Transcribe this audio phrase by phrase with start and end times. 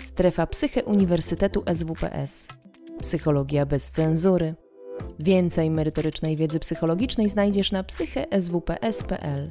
[0.00, 2.48] Strefa Psyche Uniwersytetu SWPS.
[3.00, 4.54] Psychologia bez cenzury.
[5.18, 9.50] Więcej merytorycznej wiedzy psychologicznej znajdziesz na psycheswps.pl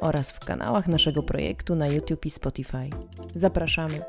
[0.00, 2.90] oraz w kanałach naszego projektu na YouTube i Spotify.
[3.34, 4.00] Zapraszamy.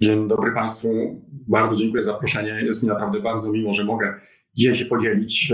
[0.00, 0.88] Dzień dobry Państwu.
[1.48, 2.62] Bardzo dziękuję za zaproszenie.
[2.62, 4.14] Jest mi naprawdę bardzo miło, że mogę
[4.54, 5.52] dzisiaj się podzielić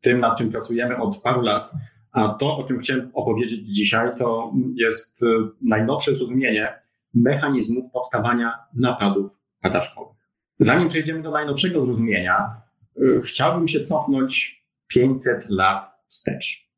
[0.00, 1.72] tym, nad czym pracujemy od paru lat.
[2.14, 5.26] A to, o czym chciałem opowiedzieć dzisiaj, to jest e,
[5.62, 6.74] najnowsze zrozumienie
[7.14, 10.16] mechanizmów powstawania napadów padaczkowych.
[10.58, 12.62] Zanim przejdziemy do najnowszego zrozumienia,
[12.96, 16.68] e, chciałbym się cofnąć 500 lat wstecz.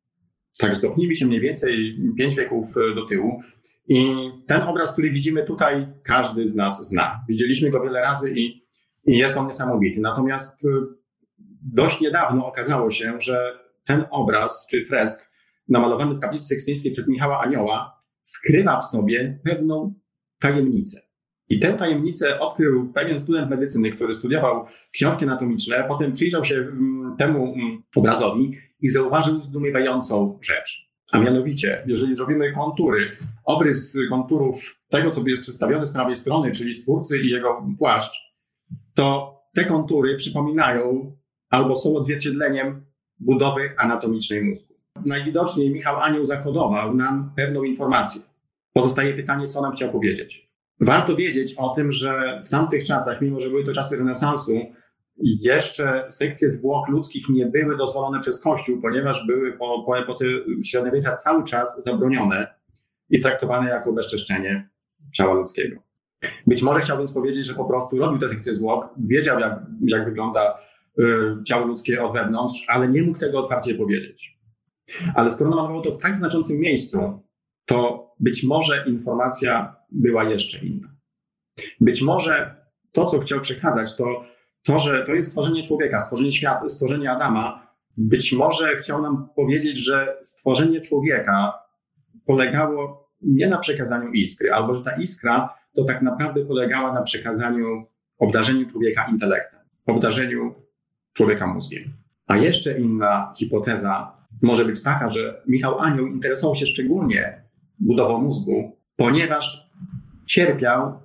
[0.57, 3.41] Także cofnijmy się mniej więcej 5 wieków do tyłu.
[3.87, 4.15] I
[4.47, 7.25] ten obraz, który widzimy tutaj, każdy z nas zna.
[7.29, 8.65] Widzieliśmy go wiele razy i,
[9.05, 10.01] i jest on niesamowity.
[10.01, 10.67] Natomiast y,
[11.61, 15.26] dość niedawno okazało się, że ten obraz czy fresk
[15.69, 19.93] namalowany w kaplicy sekstyńskiej przez Michała Anioła skrywa w sobie pewną
[20.39, 21.01] tajemnicę.
[21.49, 27.15] I tę tajemnicę odkrył pewien student medycyny, który studiował książki anatomiczne, potem przyjrzał się mm,
[27.17, 28.51] temu mm, obrazowi
[28.81, 30.87] i zauważył zdumiewającą rzecz.
[31.11, 33.11] A mianowicie, jeżeli zrobimy kontury,
[33.43, 38.35] obrys konturów tego, co jest przedstawione z prawej strony, czyli stwórcy i jego płaszcz,
[38.93, 41.15] to te kontury przypominają
[41.49, 42.85] albo są odzwierciedleniem
[43.19, 44.76] budowy anatomicznej mózgu.
[45.05, 48.21] Najwidoczniej Michał Anioł zakodował nam pewną informację.
[48.73, 50.49] Pozostaje pytanie, co nam chciał powiedzieć.
[50.81, 54.51] Warto wiedzieć o tym, że w tamtych czasach, mimo że były to czasy renesansu,
[55.41, 60.25] jeszcze sekcje zwłok ludzkich nie były dozwolone przez Kościół, ponieważ były po, po epoce
[60.65, 62.47] średniowiecza cały czas zabronione
[63.09, 64.69] i traktowane jako bezczeszczenie
[65.13, 65.81] ciała ludzkiego.
[66.47, 70.57] Być może chciałbym powiedzieć, że po prostu robił te sekcje zwłok, wiedział jak, jak wygląda
[70.99, 71.03] y,
[71.43, 74.36] ciało ludzkie od wewnątrz, ale nie mógł tego otwarcie powiedzieć.
[75.15, 77.21] Ale skoro namalował to w tak znaczącym miejscu,
[77.65, 80.87] to być może informacja była jeszcze inna.
[81.81, 82.55] Być może
[82.91, 84.25] to, co chciał przekazać, to
[84.63, 87.67] to, że to jest stworzenie człowieka, stworzenie świata, stworzenie Adama,
[87.97, 91.53] być może chciał nam powiedzieć, że stworzenie człowieka
[92.25, 97.85] polegało nie na przekazaniu iskry, albo że ta iskra to tak naprawdę polegała na przekazaniu,
[98.17, 100.55] obdarzeniu człowieka intelektem, obdarzeniu
[101.13, 101.93] człowieka mózgiem.
[102.27, 107.43] A jeszcze inna hipoteza może być taka, że Michał Anioł interesował się szczególnie
[107.79, 109.69] budową mózgu, ponieważ
[110.25, 110.99] cierpiał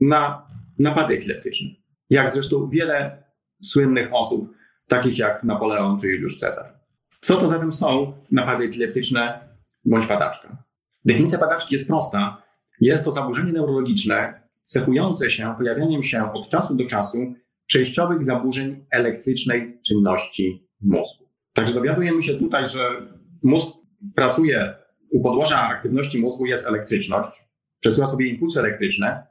[0.00, 0.46] na
[0.78, 1.68] napady epileptyczne
[2.10, 3.24] jak zresztą wiele
[3.62, 4.54] słynnych osób,
[4.88, 6.78] takich jak Napoleon czy Juliusz Cezar.
[7.20, 9.48] Co to zatem są napady epileptyczne
[9.84, 10.64] bądź padaczka?
[11.04, 12.42] Definicja padaczki jest prosta.
[12.80, 17.34] Jest to zaburzenie neurologiczne cechujące się pojawianiem się od czasu do czasu
[17.66, 21.27] przejściowych zaburzeń elektrycznej czynności mózgu.
[21.58, 23.02] Także dowiadujemy się tutaj, że
[23.42, 23.68] mózg
[24.14, 24.74] pracuje,
[25.10, 27.44] u podłoża aktywności mózgu jest elektryczność,
[27.80, 29.26] przesyła sobie impulsy elektryczne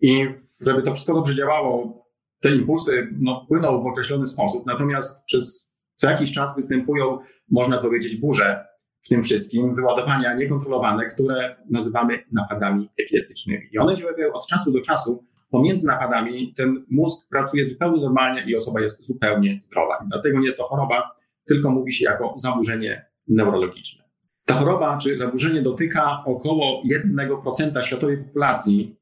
[0.00, 0.26] i
[0.66, 2.04] żeby to wszystko dobrze działało,
[2.40, 7.18] te impulsy no, płyną w określony sposób, natomiast przez co jakiś czas występują,
[7.50, 8.64] można powiedzieć, burze
[9.02, 13.62] w tym wszystkim, wyładowania niekontrolowane, które nazywamy napadami epileptycznymi.
[13.72, 15.24] I one się od czasu do czasu.
[15.50, 20.04] Pomiędzy napadami ten mózg pracuje zupełnie normalnie i osoba jest zupełnie zdrowa.
[20.08, 21.17] Dlatego nie jest to choroba,
[21.48, 24.04] tylko mówi się jako zaburzenie neurologiczne.
[24.44, 26.82] Ta choroba czy zaburzenie dotyka około
[27.18, 28.96] 1% światowej populacji,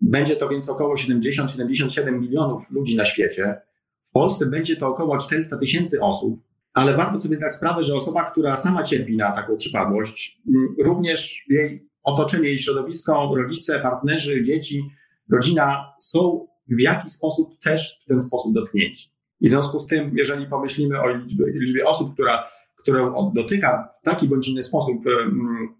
[0.00, 3.60] będzie to więc około 70-77 milionów ludzi na świecie.
[4.02, 6.40] W Polsce będzie to około 400 tysięcy osób,
[6.74, 11.44] ale warto sobie zdać sprawę, że osoba, która sama cierpi na taką przypadłość, mm, również
[11.48, 14.90] jej otoczenie, jej środowisko, rodzice, partnerzy, dzieci,
[15.32, 19.15] rodzina są w jakiś sposób też w ten sposób dotknięci.
[19.40, 22.44] I w związku z tym, jeżeli pomyślimy o liczbie, liczbie osób, która,
[22.76, 25.04] którą dotyka w taki bądź inny sposób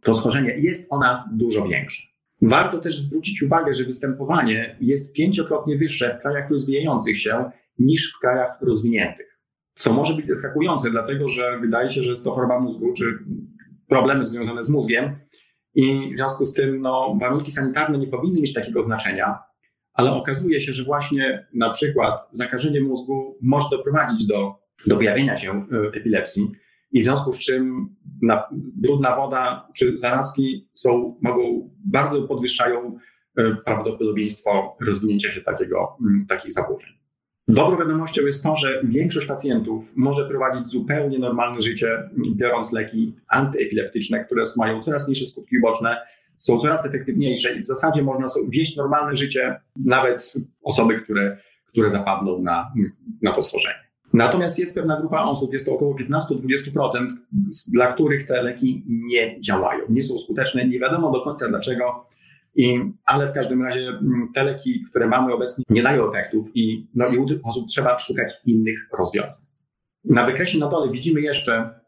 [0.03, 2.03] to schorzenie, jest ona dużo większa.
[2.43, 8.21] Warto też zwrócić uwagę, że występowanie jest pięciokrotnie wyższe w krajach rozwijających się niż w
[8.21, 9.39] krajach rozwiniętych.
[9.75, 13.19] Co może być zaskakujące, dlatego że wydaje się, że jest to choroba mózgu, czy
[13.89, 15.17] problemy związane z mózgiem
[15.75, 19.39] i w związku z tym no, warunki sanitarne nie powinny mieć takiego znaczenia,
[19.97, 24.55] ale okazuje się, że właśnie na przykład zakażenie mózgu może doprowadzić do,
[24.87, 26.53] do pojawienia się e, epilepsji
[26.93, 27.89] i w związku z czym
[28.23, 32.99] na, brudna woda czy zarazki są, mogą, bardzo podwyższają
[33.37, 35.97] e, prawdopodobieństwo rozwinięcia się takiego,
[36.29, 36.91] takich zaburzeń.
[37.49, 44.25] Dobrą wiadomością jest to, że większość pacjentów może prowadzić zupełnie normalne życie, biorąc leki antyepileptyczne,
[44.25, 45.97] które mają coraz mniejsze skutki uboczne,
[46.37, 51.37] są coraz efektywniejsze i w zasadzie można wieść normalne życie, nawet osoby, które,
[51.67, 52.73] które zapadną na,
[53.23, 53.87] na to stworzenie.
[54.13, 57.07] Natomiast jest pewna grupa osób, jest to około 15-20%,
[57.69, 62.07] dla których te leki nie działają, nie są skuteczne, nie wiadomo do końca dlaczego,
[62.57, 66.89] i, ale w każdym razie mm, te leki, które mamy obecnie, nie dają efektów i,
[66.95, 69.43] no, i u tych osób trzeba szukać innych rozwiązań.
[70.05, 71.81] Na wykresie na dole widzimy jeszcze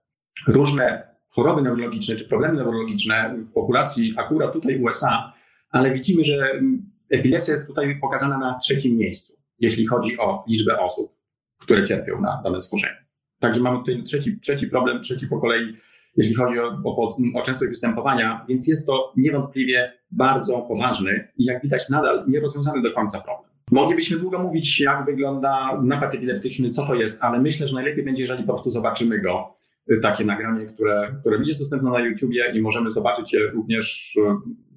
[0.47, 5.33] różne choroby neurologiczne czy problemy neurologiczne w populacji akurat tutaj USA,
[5.71, 10.79] ale widzimy, że mm, epilepsja jest tutaj pokazana na trzecim miejscu, jeśli chodzi o liczbę
[10.79, 11.13] osób,
[11.59, 13.07] które cierpią na dane schorzenie.
[13.39, 15.77] Także mamy tutaj trzeci, trzeci problem, trzeci po kolei,
[16.17, 21.63] jeśli chodzi o, o, o częstość występowania, więc jest to niewątpliwie bardzo poważny i jak
[21.63, 23.51] widać nadal nierozwiązany do końca problem.
[23.71, 28.23] Moglibyśmy długo mówić, jak wygląda napad epileptyczny, co to jest, ale myślę, że najlepiej będzie,
[28.23, 29.55] jeżeli po prostu zobaczymy go,
[30.03, 34.21] takie nagranie, które, które jest dostępne na YouTubie i możemy zobaczyć je również, y,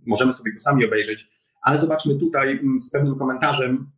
[0.05, 1.29] możemy sobie go sami obejrzeć,
[1.61, 3.89] ale zobaczmy tutaj mm, z pewnym komentarzem.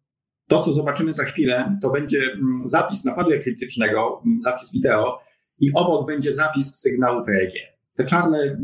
[0.47, 5.19] To, co zobaczymy za chwilę, to będzie mm, zapis napadu epileptycznego, mm, zapis wideo
[5.59, 7.53] i obok będzie zapis sygnału EEG.
[7.95, 8.57] Te czarne,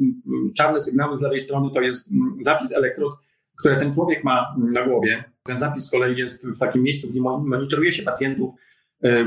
[0.57, 3.13] czarne sygnały z lewej strony to jest zapis elektrod,
[3.59, 5.23] które ten człowiek ma na głowie.
[5.43, 8.59] Ten zapis z kolei jest w takim miejscu, gdzie monitoruje się pacjentów e,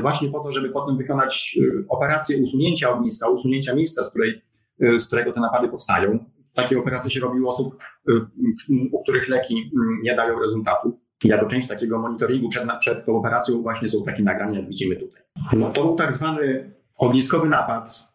[0.01, 4.41] właśnie po to, żeby potem wykonać e, operację usunięcia ogniska, usunięcia miejsca, z, której,
[4.81, 6.25] e, z którego te napady powstają.
[6.53, 7.77] Takie operacje się robi u osób,
[8.91, 9.71] u których leki
[10.03, 10.95] nie dają rezultatów.
[11.23, 15.21] Jako część takiego monitoringu przed, przed tą operacją właśnie są takie nagrania, jak widzimy tutaj.
[15.53, 18.13] No to był tak zwany ogniskowy napad,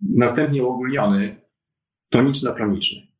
[0.00, 1.36] następnie uogólniony,
[2.10, 3.14] toniczno-kroniczny.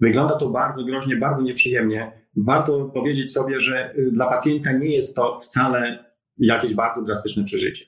[0.00, 2.12] Wygląda to bardzo groźnie, bardzo nieprzyjemnie.
[2.36, 6.04] Warto powiedzieć sobie, że y, dla pacjenta nie jest to wcale
[6.38, 7.84] jakieś bardzo drastyczne przeżycie.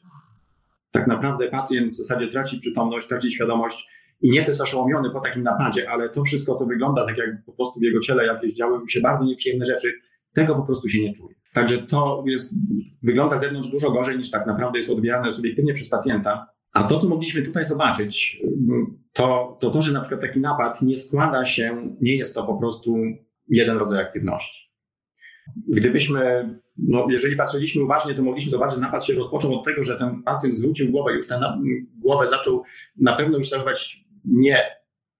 [0.90, 3.88] Tak naprawdę pacjent w zasadzie traci przytomność, traci świadomość
[4.20, 7.52] i nie jest oszołomiony po takim napadzie, ale to wszystko, co wygląda tak, jak po
[7.52, 9.92] prostu w jego ciele jakieś działy się bardzo nieprzyjemne rzeczy,
[10.32, 11.34] tego po prostu się nie czuje.
[11.52, 12.54] Także to jest,
[13.02, 16.46] wygląda z zewnątrz dużo gorzej niż tak naprawdę jest odbierane subiektywnie przez pacjenta.
[16.72, 18.42] A to, co mogliśmy tutaj zobaczyć,
[19.12, 22.54] to, to to, że na przykład taki napad nie składa się, nie jest to po
[22.54, 22.96] prostu
[23.48, 24.67] jeden rodzaj aktywności.
[25.68, 26.48] Gdybyśmy,
[26.78, 30.22] no jeżeli patrzyliśmy uważnie, to mogliśmy zobaczyć, że napad się rozpoczął od tego, że ten
[30.22, 31.40] pacjent zwrócił głowę, już tę
[31.98, 32.62] głowę zaczął
[32.96, 34.58] na pewno już zachować nie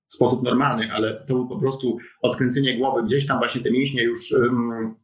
[0.06, 4.02] w sposób normalny, ale to był po prostu odkręcenie głowy, gdzieś tam właśnie te mięśnie
[4.02, 4.94] już, um,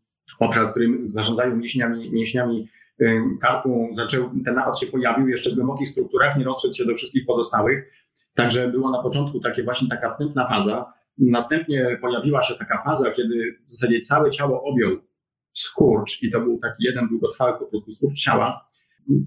[0.41, 2.69] obszar, którym zarządzają mięśniami, mięśniami
[3.41, 7.27] karku, zaczął, ten napad się pojawił jeszcze w głębokich strukturach, nie rozszedł się do wszystkich
[7.27, 7.85] pozostałych.
[8.35, 10.93] Także było na początku takie właśnie taka wstępna faza.
[11.19, 14.97] Następnie pojawiła się taka faza, kiedy w zasadzie całe ciało objął
[15.55, 18.65] skurcz i to był taki jeden długotrwały po prostu skurcz ciała.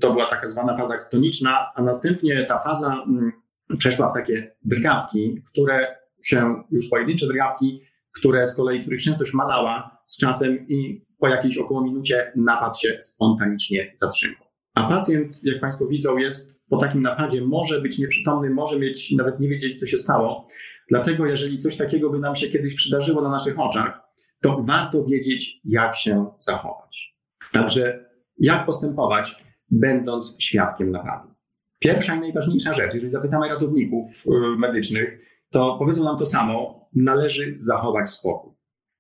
[0.01, 3.31] To była taka zwana faza toniczna, a następnie ta faza mm,
[3.77, 7.81] przeszła w takie drgawki, które się, już pojedyncze drgawki,
[8.11, 12.97] które z kolei, których częstość malała z czasem i po jakiejś około minucie napad się
[13.01, 14.47] spontanicznie zatrzymał.
[14.73, 19.39] A pacjent, jak Państwo widzą, jest po takim napadzie, może być nieprzytomny, może mieć, nawet
[19.39, 20.47] nie wiedzieć, co się stało.
[20.89, 24.06] Dlatego, jeżeli coś takiego by nam się kiedyś przydarzyło na naszych oczach,
[24.41, 27.17] to warto wiedzieć, jak się zachować.
[27.51, 31.33] Także, jak postępować, będąc świadkiem napadu.
[31.79, 35.19] Pierwsza i najważniejsza rzecz, jeżeli zapytamy ratowników y, medycznych,
[35.49, 38.53] to powiedzą nam to samo, należy zachować spokój.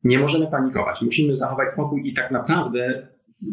[0.03, 3.07] Nie możemy panikować, musimy zachować spokój i tak naprawdę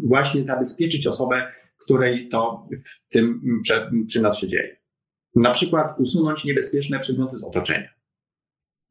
[0.04, 4.76] właśnie zabezpieczyć osobę, której to w tym przy, przy nas się dzieje.
[5.34, 7.88] Na przykład usunąć niebezpieczne przedmioty z otoczenia.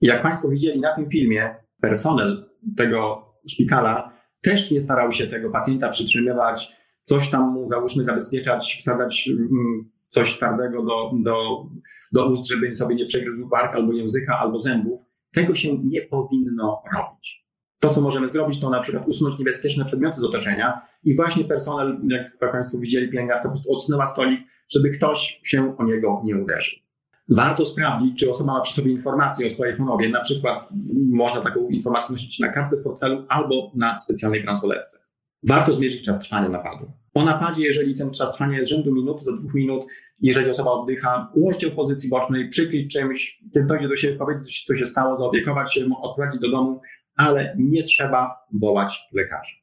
[0.01, 2.45] Jak Państwo widzieli na tym filmie, personel
[2.77, 9.29] tego szpitala też nie starał się tego pacjenta przytrzymywać, coś tam mu załóżmy zabezpieczać, wsadzać
[9.31, 11.65] mm, coś twardego do, do,
[12.11, 15.01] do ust, żeby sobie nie przegryzł bark albo języka, albo zębów.
[15.33, 17.45] Tego się nie powinno robić.
[17.79, 21.99] To, co możemy zrobić, to na przykład usunąć niebezpieczne przedmioty z otoczenia i właśnie personel,
[22.09, 26.82] jak Państwo widzieli, pielęgniarka po prostu odsunęła stolik, żeby ktoś się o niego nie uderzył.
[27.29, 30.09] Warto sprawdzić, czy osoba ma przy sobie informację o swojej chorobie.
[30.09, 30.69] Na przykład
[31.11, 34.97] można taką informację nosić na kartce w portfelu albo na specjalnej bransoletce.
[35.43, 36.91] Warto zmierzyć czas trwania napadu.
[37.13, 39.85] Po napadzie, jeżeli ten czas trwania jest rzędu minut do dwóch minut,
[40.19, 44.75] jeżeli osoba oddycha, ułożcie w pozycji bocznej, przykryć czymś, kiedy dojdzie do siebie, powiedzieć, co
[44.75, 46.81] się stało, zaopiekować się, odprowadzić do domu,
[47.15, 49.53] ale nie trzeba wołać lekarza.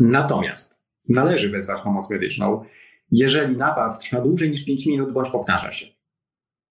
[0.00, 0.78] Natomiast
[1.08, 2.64] należy wezwać pomoc medyczną,
[3.10, 5.86] jeżeli napad trwa dłużej niż 5 minut bądź powtarza się.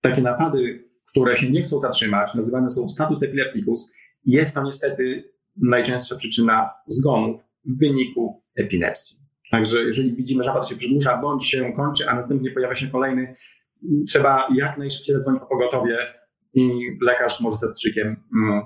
[0.01, 3.93] Takie napady, które się nie chcą zatrzymać, nazywane są status epilepticus.
[4.25, 9.17] Jest to niestety najczęstsza przyczyna zgonów w wyniku epilepsji.
[9.51, 13.35] Także jeżeli widzimy, że napad się przedłuża bądź się kończy, a następnie pojawia się kolejny,
[14.07, 15.97] trzeba jak najszybciej zadzwonić po pogotowie
[16.53, 16.69] i
[17.01, 18.61] lekarz może ze strzykiem mm,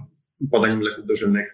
[0.52, 1.52] podaniem leków dożylnych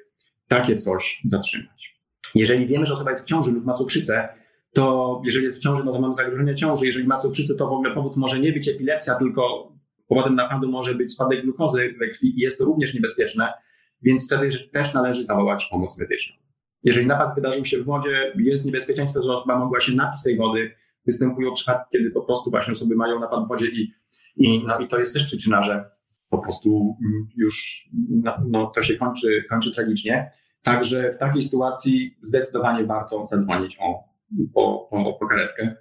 [0.48, 2.02] takie coś zatrzymać.
[2.36, 4.30] Jeżeli wiemy, że osoba jest w ciąży lub ma cukrzycę,
[4.74, 6.86] to jeżeli jest w ciąży, no to mamy zagrożenie ciąży.
[6.86, 9.72] Jeżeli ma cukrzycę, to w ogóle powód może nie być epilepsja, tylko
[10.08, 13.54] powodem napadu może być spadek glukozy we krwi i jest to również niebezpieczne,
[14.02, 16.36] więc wtedy też należy zawołać pomoc medyczną.
[16.84, 20.72] Jeżeli napad wydarzył się w wodzie, jest niebezpieczeństwo, że osoba mogła się napić tej wody.
[21.06, 23.94] Występują przypadki, kiedy po prostu właśnie osoby mają napad w wodzie i,
[24.36, 25.90] i, no, i to jest też przyczyna, że
[26.30, 30.32] po prostu mm, już no, no, to się kończy, kończy tragicznie.
[30.62, 34.11] Także w takiej sytuacji zdecydowanie warto zadzwonić o,
[34.54, 35.76] po, po, po karetkę.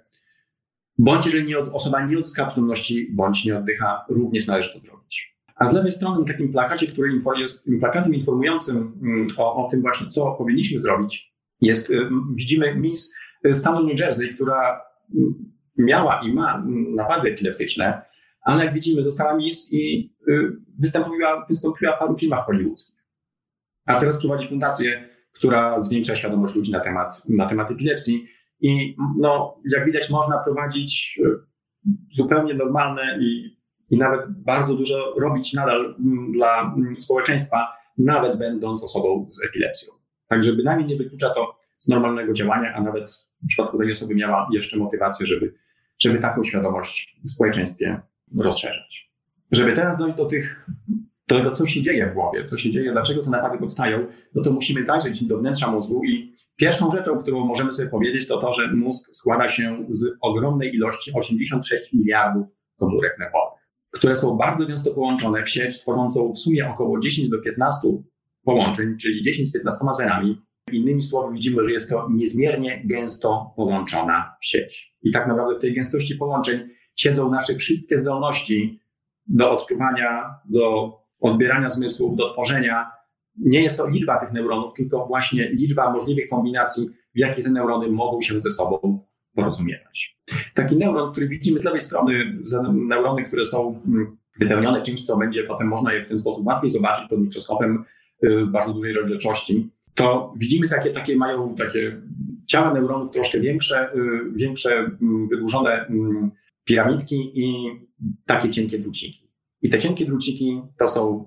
[0.97, 5.37] Bądź jeżeli nie, osoba nie odzyska przytomności, bądź nie oddycha, również należy to zrobić.
[5.55, 9.81] A z lewej strony na takim plakacie, który jest plakatem informującym mm, o, o tym
[9.81, 13.15] właśnie, co powinniśmy zrobić, jest, y, widzimy Miss
[13.45, 14.81] y, stanu New Jersey, która
[15.15, 16.63] mm, miała i ma
[16.95, 18.01] napady epileptyczne,
[18.41, 22.95] ale jak widzimy, została Miss i y, wystąpiła, wystąpiła w paru filmach hollywoodzkich.
[23.85, 28.27] A teraz prowadzi fundację, która zwiększa świadomość ludzi na temat, na temat epilepsji.
[28.61, 31.19] I no, jak widać, można prowadzić
[32.11, 38.83] zupełnie normalne i i nawet bardzo dużo robić nadal mm, dla mm, społeczeństwa, nawet będąc
[38.83, 39.93] osobą z epilepsją.
[40.27, 43.11] Także bynajmniej nie wyklucza to z normalnego działania, a nawet
[43.43, 45.53] w przypadku tej osoby miała jeszcze motywację, żeby,
[45.99, 48.01] żeby taką świadomość w społeczeństwie
[48.37, 49.11] rozszerzać.
[49.51, 50.69] Żeby teraz dojść do tych,
[51.35, 54.51] tego, co się dzieje w głowie, co się dzieje, dlaczego te napady powstają, no to
[54.51, 58.73] musimy zajrzeć do wnętrza mózgu i pierwszą rzeczą, którą możemy sobie powiedzieć, to to, że
[58.73, 62.47] mózg składa się z ogromnej ilości 86 miliardów
[62.77, 63.61] komórek nerwowych
[63.91, 67.87] które są bardzo często połączone w sieć, tworzącą w sumie około 10 do 15
[68.43, 70.41] połączeń, czyli 10 z 15 zerami.
[70.71, 74.95] Innymi słowy, widzimy, że jest to niezmiernie gęsto połączona sieć.
[75.01, 78.81] I tak naprawdę w tej gęstości połączeń siedzą nasze wszystkie zdolności
[79.27, 82.91] do odczuwania, do odbierania zmysłów, do tworzenia.
[83.37, 87.87] Nie jest to liczba tych neuronów, tylko właśnie liczba możliwych kombinacji, w jakie te neurony
[87.89, 88.99] mogą się ze sobą
[89.35, 90.17] porozumiewać.
[90.53, 92.37] Taki neuron, który widzimy z lewej strony,
[92.73, 96.69] neurony, które są mm, wypełnione czymś, co będzie potem można je w ten sposób łatwiej
[96.69, 97.85] zobaczyć pod mikroskopem
[98.23, 102.01] y, w bardzo dużej rozdzielczości, to widzimy, jakie takie mają takie
[102.47, 103.99] ciała neuronów troszkę większe, y,
[104.35, 106.31] większe mm, wydłużone mm,
[106.63, 107.71] piramidki i
[108.25, 109.20] takie cienkie druciki.
[109.61, 111.25] I te cienkie druciki to są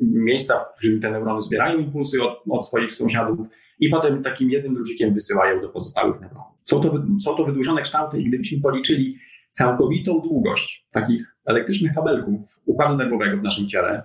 [0.00, 3.46] miejsca, w których te neurony zbierają impulsy od, od swoich sąsiadów
[3.80, 6.54] i potem takim jednym drucikiem wysyłają do pozostałych neuronów.
[6.64, 9.18] Są to, są to wydłużone kształty i gdybyśmy policzyli
[9.50, 14.02] całkowitą długość takich elektrycznych kabelków układu nerwowego w naszym ciele,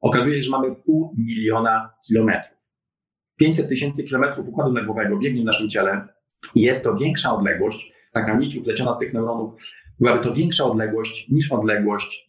[0.00, 2.56] okazuje się, że mamy pół miliona kilometrów.
[3.36, 6.08] 500 tysięcy kilometrów układu nerwowego biegnie w naszym ciele
[6.54, 9.50] i jest to większa odległość, taka nić upleciona z tych neuronów,
[10.00, 12.28] byłaby to większa odległość niż odległość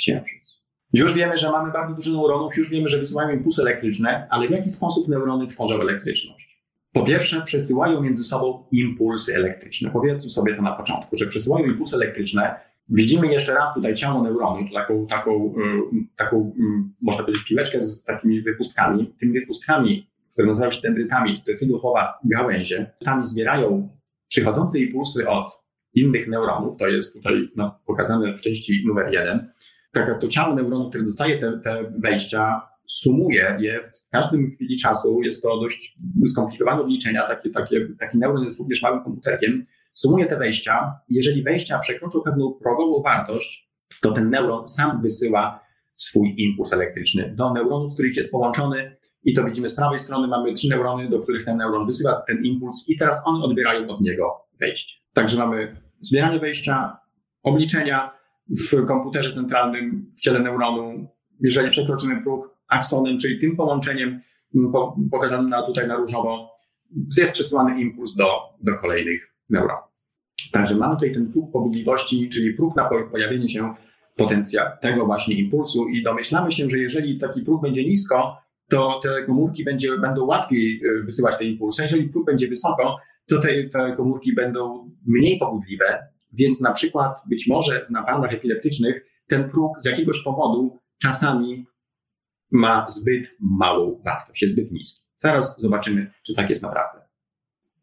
[0.00, 0.58] Ziemia-Księżyc.
[0.92, 4.50] Już wiemy, że mamy bardzo dużo neuronów, już wiemy, że wysyłają impulsy elektryczne, ale w
[4.50, 6.48] jaki sposób neurony tworzą elektryczność?
[6.92, 9.90] Po pierwsze, przesyłają między sobą impulsy elektryczne.
[9.90, 12.60] Powiedzmy sobie to na początku, że przesyłają impulsy elektryczne.
[12.88, 15.54] Widzimy jeszcze raz tutaj ciało neuronu, taką, taką,
[15.92, 16.62] y, taką y,
[17.02, 19.14] można powiedzieć, piłeczkę z takimi wypustkami.
[19.20, 23.88] Tymi wypustkami, które nazywają się dendrytami, z słowa gałęzie, tam zbierają
[24.28, 25.62] przychodzące impulsy od
[25.94, 29.52] innych neuronów, to jest tutaj no, pokazane w części numer jeden.
[30.06, 35.22] Tak, to ciało neuronu, które dostaje te, te wejścia, sumuje je w każdym chwili czasu,
[35.22, 40.36] jest to dość skomplikowane obliczenia, takie, takie, taki neuron jest również małym komputerkiem, sumuje te
[40.36, 40.94] wejścia.
[41.08, 45.60] Jeżeli wejścia przekroczą pewną progową wartość, to ten neuron sam wysyła
[45.94, 48.96] swój impuls elektryczny do neuronów, w których jest połączony.
[49.24, 52.44] I to widzimy z prawej strony, mamy trzy neurony, do których ten neuron wysyła ten
[52.44, 54.96] impuls, i teraz one odbierają od niego wejście.
[55.12, 56.96] Także mamy zbieranie wejścia,
[57.42, 58.17] obliczenia
[58.50, 61.08] w komputerze centralnym, w ciele neuronu.
[61.40, 64.20] Jeżeli przekroczymy próg, aksonem, czyli tym połączeniem
[65.10, 66.50] pokazanym tutaj na różowo,
[67.18, 69.84] jest przesyłany impuls do, do kolejnych neuronów.
[70.52, 73.74] Także mamy tutaj ten próg pobudliwości, czyli próg na pojawienie się
[74.16, 78.36] potencja tego właśnie impulsu i domyślamy się, że jeżeli taki próg będzie nisko,
[78.70, 81.82] to te komórki będzie, będą łatwiej y, wysyłać te impulsy.
[81.82, 87.46] Jeżeli próg będzie wysoko, to te, te komórki będą mniej pobudliwe, więc na przykład być
[87.46, 91.66] może na bandach epileptycznych ten próg z jakiegoś powodu czasami
[92.50, 95.08] ma zbyt małą wartość, jest zbyt niski.
[95.18, 97.08] Zaraz zobaczymy, czy tak jest naprawdę.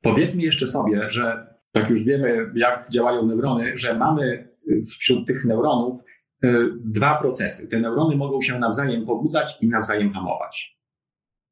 [0.02, 4.56] Powiedzmy jeszcze sobie, że tak już wiemy, jak działają neurony, że mamy
[4.90, 6.02] wśród tych neuronów
[6.44, 6.48] y,
[6.86, 7.68] dwa procesy.
[7.68, 10.80] Te neurony mogą się nawzajem pobudzać i nawzajem hamować.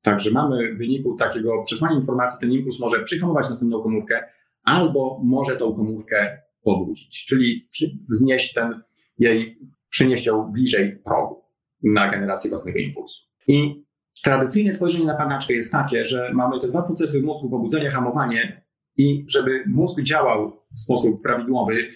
[0.02, 4.24] Także mamy w wyniku takiego przesłania informacji, ten impuls może przyhamować następną komórkę,
[4.64, 7.70] albo może tą komórkę pobudzić, czyli
[8.10, 8.82] wznieść ten
[9.20, 11.44] jej, przynieść ją bliżej progu
[11.84, 13.22] na generację własnego impulsu.
[13.48, 13.84] I
[14.24, 18.64] tradycyjne spojrzenie na panaczkę jest takie, że mamy te dwa procesy mózgu, pobudzenie, hamowanie,
[18.98, 21.90] I żeby mózg działał w sposób prawidłowy,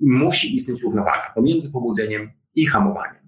[0.00, 3.22] musi istnieć równowaga pomiędzy pobudzeniem i hamowaniem.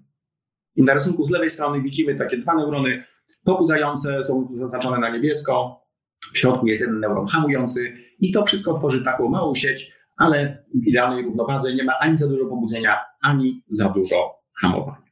[0.75, 3.03] I na rysunku z lewej strony widzimy takie dwa neurony
[3.43, 5.81] pobudzające, są zaznaczone na niebiesko.
[6.33, 10.87] W środku jest jeden neuron hamujący i to wszystko tworzy taką małą sieć, ale w
[10.87, 15.05] idealnej równowadze nie ma ani za dużo pobudzenia, ani za dużo hamowania.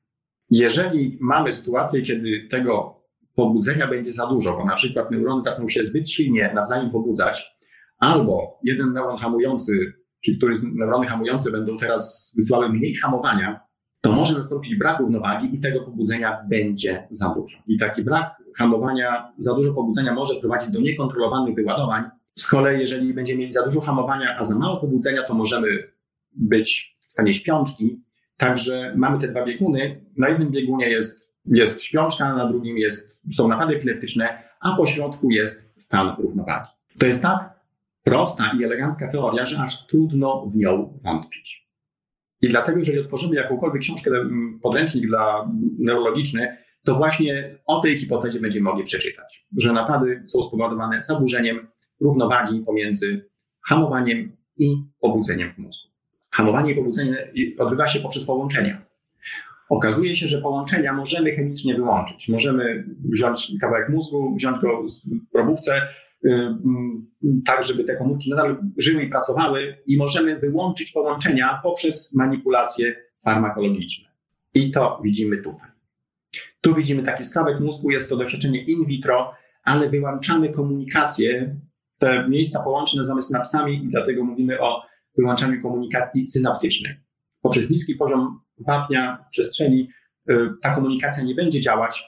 [0.49, 3.03] Jeżeli mamy sytuację, kiedy tego
[3.35, 7.55] pobudzenia będzie za dużo, bo na przykład neurony zaczną się zbyt silnie nawzajem pobudzać,
[7.97, 13.59] albo jeden neuron hamujący, czy któryś neurony hamujące będą teraz wysyłały mniej hamowania,
[14.01, 17.57] to może nastąpić brak równowagi i tego pobudzenia będzie za dużo.
[17.67, 22.03] I taki brak hamowania, za dużo pobudzenia może prowadzić do niekontrolowanych wyładowań.
[22.35, 25.93] Z kolei, jeżeli będziemy mieli za dużo hamowania, a za mało pobudzenia, to możemy
[26.31, 28.03] być w stanie śpiączki.
[28.37, 30.05] Także mamy te dwa bieguny.
[30.17, 35.29] Na jednym biegunie jest, jest śpiączka, na drugim jest, są napady epileptyczne, a po środku
[35.29, 36.69] jest stan równowagi.
[36.99, 37.59] To jest tak
[38.03, 41.69] prosta i elegancka teoria, że aż trudno w nią wątpić.
[42.41, 48.39] I dlatego, jeżeli otworzymy jakąkolwiek książkę, mm, podręcznik dla neurologiczny, to właśnie o tej hipotezie
[48.39, 51.67] będziemy mogli przeczytać, że napady są spowodowane zaburzeniem
[52.01, 53.29] równowagi pomiędzy
[53.61, 55.89] hamowaniem i pobudzeniem w mózgu.
[56.31, 58.85] Hamowanie i pobudzenie odbywa się poprzez połączenia.
[59.69, 62.29] Okazuje się, że połączenia możemy chemicznie wyłączyć.
[62.29, 65.81] Możemy wziąć kawałek mózgu, wziąć go w probówce,
[67.45, 74.09] tak, żeby te komórki nadal żyły i pracowały i możemy wyłączyć połączenia poprzez manipulacje farmakologiczne.
[74.53, 75.69] I to widzimy tutaj.
[76.61, 79.33] Tu widzimy taki skrawek mózgu, jest to doświadczenie in vitro,
[79.63, 81.55] ale wyłączamy komunikację.
[82.03, 84.81] Te miejsca połączeń nazywamy synapsami i dlatego mówimy o
[85.17, 86.95] wyłączaniu komunikacji synaptycznej.
[87.41, 89.89] Poprzez niski poziom wapnia w przestrzeni
[90.29, 92.03] y, ta komunikacja nie będzie działać,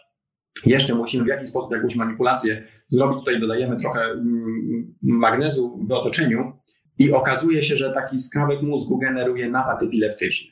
[0.66, 3.20] jeszcze musimy w jakiś sposób jakąś manipulację zrobić.
[3.20, 6.54] Tutaj dodajemy trochę mm, magnezu w otoczeniu
[6.98, 10.52] i okazuje się, że taki skrawek mózgu generuje napad epileptyczny.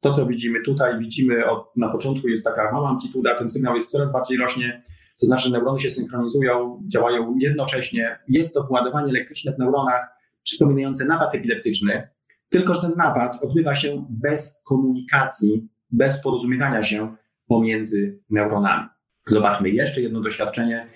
[0.00, 3.90] To, co widzimy tutaj, widzimy od, na początku jest taka mała amplituda, ten sygnał jest
[3.90, 4.82] coraz bardziej rośnie,
[5.20, 8.18] to znaczy neurony się synchronizują, działają jednocześnie.
[8.28, 10.08] Jest to poładowanie elektryczne w neuronach
[10.42, 12.08] przypominające napad epileptyczny,
[12.48, 17.16] tylko że ten napad odbywa się bez komunikacji, bez porozumiewania się
[17.48, 18.88] pomiędzy neuronami.
[19.26, 20.88] Zobaczmy jeszcze jedno doświadczenie.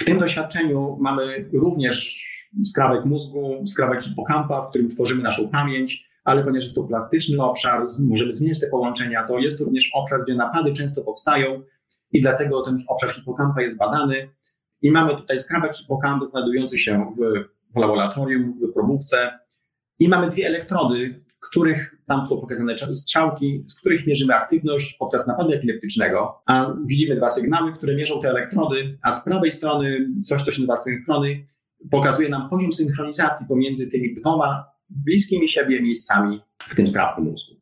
[0.00, 2.26] W tym doświadczeniu mamy również
[2.64, 7.86] skrawek mózgu, skrawek hipokampa, w którym tworzymy naszą pamięć, ale ponieważ jest to plastyczny obszar,
[8.00, 11.62] możemy zmieniać te połączenia, to jest również obszar, gdzie napady często powstają
[12.12, 14.30] i dlatego ten obszar hipokampa jest badany.
[14.82, 19.38] I mamy tutaj skrawek hipokampa znajdujący się w, w laboratorium, w probówce
[19.98, 25.52] i mamy dwie elektrody, których tam są pokazane strzałki, z których mierzymy aktywność podczas napadu
[25.52, 30.52] epileptycznego, a widzimy dwa sygnały, które mierzą te elektrody, a z prawej strony coś, co
[30.52, 31.46] się nazywa synchrony,
[31.90, 37.55] pokazuje nam poziom synchronizacji pomiędzy tymi dwoma bliskimi siebie miejscami w tym skrawku mózgu.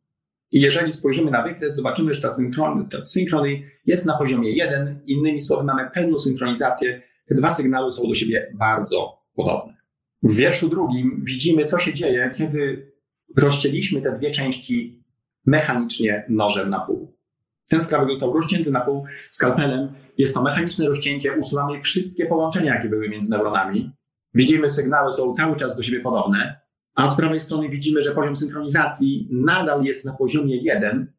[0.55, 2.31] I jeżeli spojrzymy na wykres, zobaczymy, że ta,
[3.05, 5.01] synchrony, jest na poziomie 1.
[5.07, 7.03] Innymi słowy, mamy pełną synchronizację.
[7.27, 9.77] Te dwa sygnały są do siebie bardzo podobne.
[10.23, 12.93] W wierszu drugim widzimy, co się dzieje, kiedy
[13.37, 15.05] rozcięliśmy te dwie części
[15.47, 17.17] mechanicznie nożem na pół.
[17.69, 19.93] Ten skrawek został rozcięty na pół skalpelem.
[20.19, 23.91] Jest to mechaniczne rozcięcie, usuwamy wszystkie połączenia, jakie były między neuronami.
[24.35, 26.61] Widzimy, sygnały są cały czas do siebie podobne,
[26.95, 31.13] a z prawej strony widzimy, że poziom synchronizacji nadal jest na poziomie 1,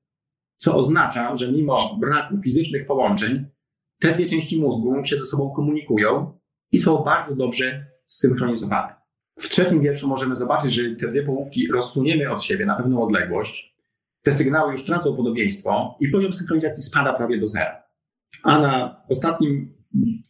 [0.58, 3.46] co oznacza, że mimo braku fizycznych połączeń,
[4.00, 6.40] te dwie części mózgu się ze sobą komunikują
[6.72, 8.96] i są bardzo dobrze zsynchronizowane.
[9.40, 13.76] W trzecim wierszu możemy zobaczyć, że te dwie połówki rozsuniemy od siebie na pewną odległość.
[14.22, 17.84] Te sygnały już tracą podobieństwo i poziom synchronizacji spada prawie do zera.
[18.44, 19.76] A na ostatnim,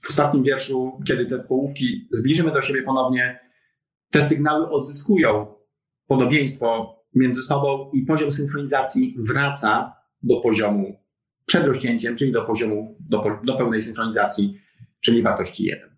[0.01, 3.39] w ostatnim wierszu, kiedy te połówki zbliżymy do siebie ponownie,
[4.15, 5.47] te sygnały odzyskują
[6.07, 10.99] podobieństwo między sobą i poziom synchronizacji wraca do poziomu
[11.45, 14.59] przed rozcięciem, czyli do poziomu, do, do pełnej synchronizacji,
[14.99, 15.97] czyli wartości 1.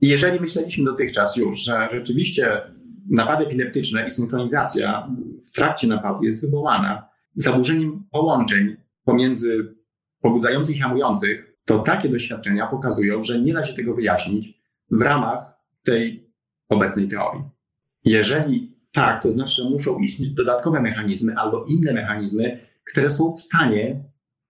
[0.00, 2.62] I jeżeli myśleliśmy dotychczas już, że rzeczywiście
[3.10, 5.08] napady epileptyczne i synchronizacja
[5.48, 9.74] w trakcie napadu jest wywołana zaburzeniem połączeń pomiędzy
[10.20, 15.54] pobudzających i hamujących, to takie doświadczenia pokazują, że nie da się tego wyjaśnić w ramach
[15.84, 16.30] tej
[16.68, 17.53] obecnej teorii.
[18.04, 23.40] Jeżeli tak, to znaczy, że muszą istnieć dodatkowe mechanizmy albo inne mechanizmy, które są w
[23.40, 24.04] stanie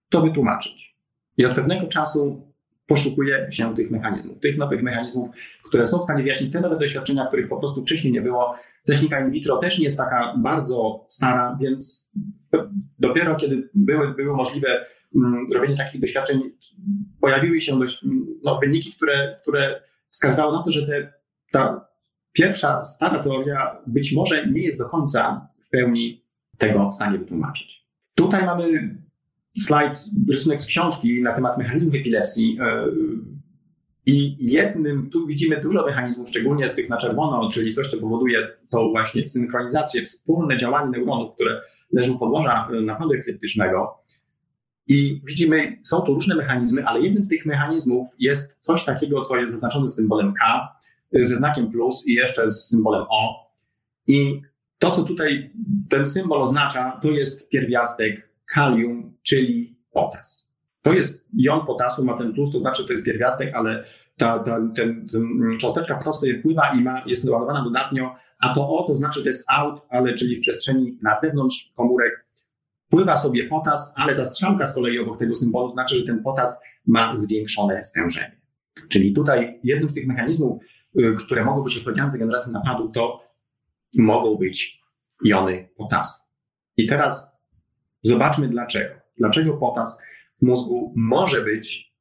[0.08, 0.96] to wytłumaczyć.
[1.36, 2.52] I od pewnego czasu
[2.86, 5.28] poszukuje się tych mechanizmów, tych nowych mechanizmów,
[5.64, 8.56] które są w stanie wyjaśnić te nowe doświadczenia, których po prostu wcześniej nie było.
[8.86, 12.10] Technika in vitro też nie jest taka bardzo stara, więc
[12.98, 14.86] dopiero kiedy były, były możliwe
[15.16, 16.40] mm, robienie takich doświadczeń,
[17.20, 18.04] pojawiły się dość,
[18.42, 21.12] no, wyniki, które, które wskazywały na to, że te,
[21.52, 21.88] ta
[22.35, 26.25] pierwsza stara teoria być może nie jest do końca w pełni
[26.59, 27.87] tego w stanie wytłumaczyć.
[28.14, 28.97] Tutaj mamy
[29.59, 32.59] slajd, rysunek z książki na temat mechanizmów epilepsji.
[32.61, 32.87] E,
[34.07, 38.49] I jednym, tu widzimy dużo mechanizmów, szczególnie z tych na czerwono, czyli coś, co powoduje
[38.70, 41.61] to właśnie synchronizację, wspólne działanie neuronów, które
[41.92, 43.99] leżą podłoża e, napadu epileptycznego.
[44.87, 49.37] I widzimy, są tu różne mechanizmy, ale jednym z tych mechanizmów jest coś takiego, co
[49.37, 50.75] jest zaznaczone symbolem K,
[51.22, 53.50] ze znakiem plus i jeszcze z symbolem O.
[54.07, 54.40] I
[54.79, 55.50] to, co tutaj
[55.88, 60.55] ten symbol oznacza, to jest pierwiastek kalium, czyli potas.
[60.83, 63.85] To jest jon potasu, ma ten plus, to znaczy to jest pierwiastek, ale
[64.16, 65.29] ta, ta, ten, ten
[65.61, 69.50] cząsteczka potasu pływa i ma, jest naładowana dodatnio, a to O to znaczy to jest
[69.50, 72.27] out, ale czyli w przestrzeni na zewnątrz komórek
[72.88, 76.61] pływa sobie potas, ale ta strzałka z kolei obok tego symbolu znaczy, że ten potas
[76.87, 78.40] ma zwiększone stężenie.
[78.88, 80.62] Czyli tutaj jednym z tych mechanizmów,
[81.18, 83.24] które mogą być odpowiedzialne za generację napadu, to
[83.98, 84.80] mogą być
[85.24, 86.20] jony potasu.
[86.76, 87.35] I teraz
[88.04, 88.94] Zobaczmy dlaczego.
[89.18, 90.02] Dlaczego potas
[90.38, 91.94] w mózgu może być,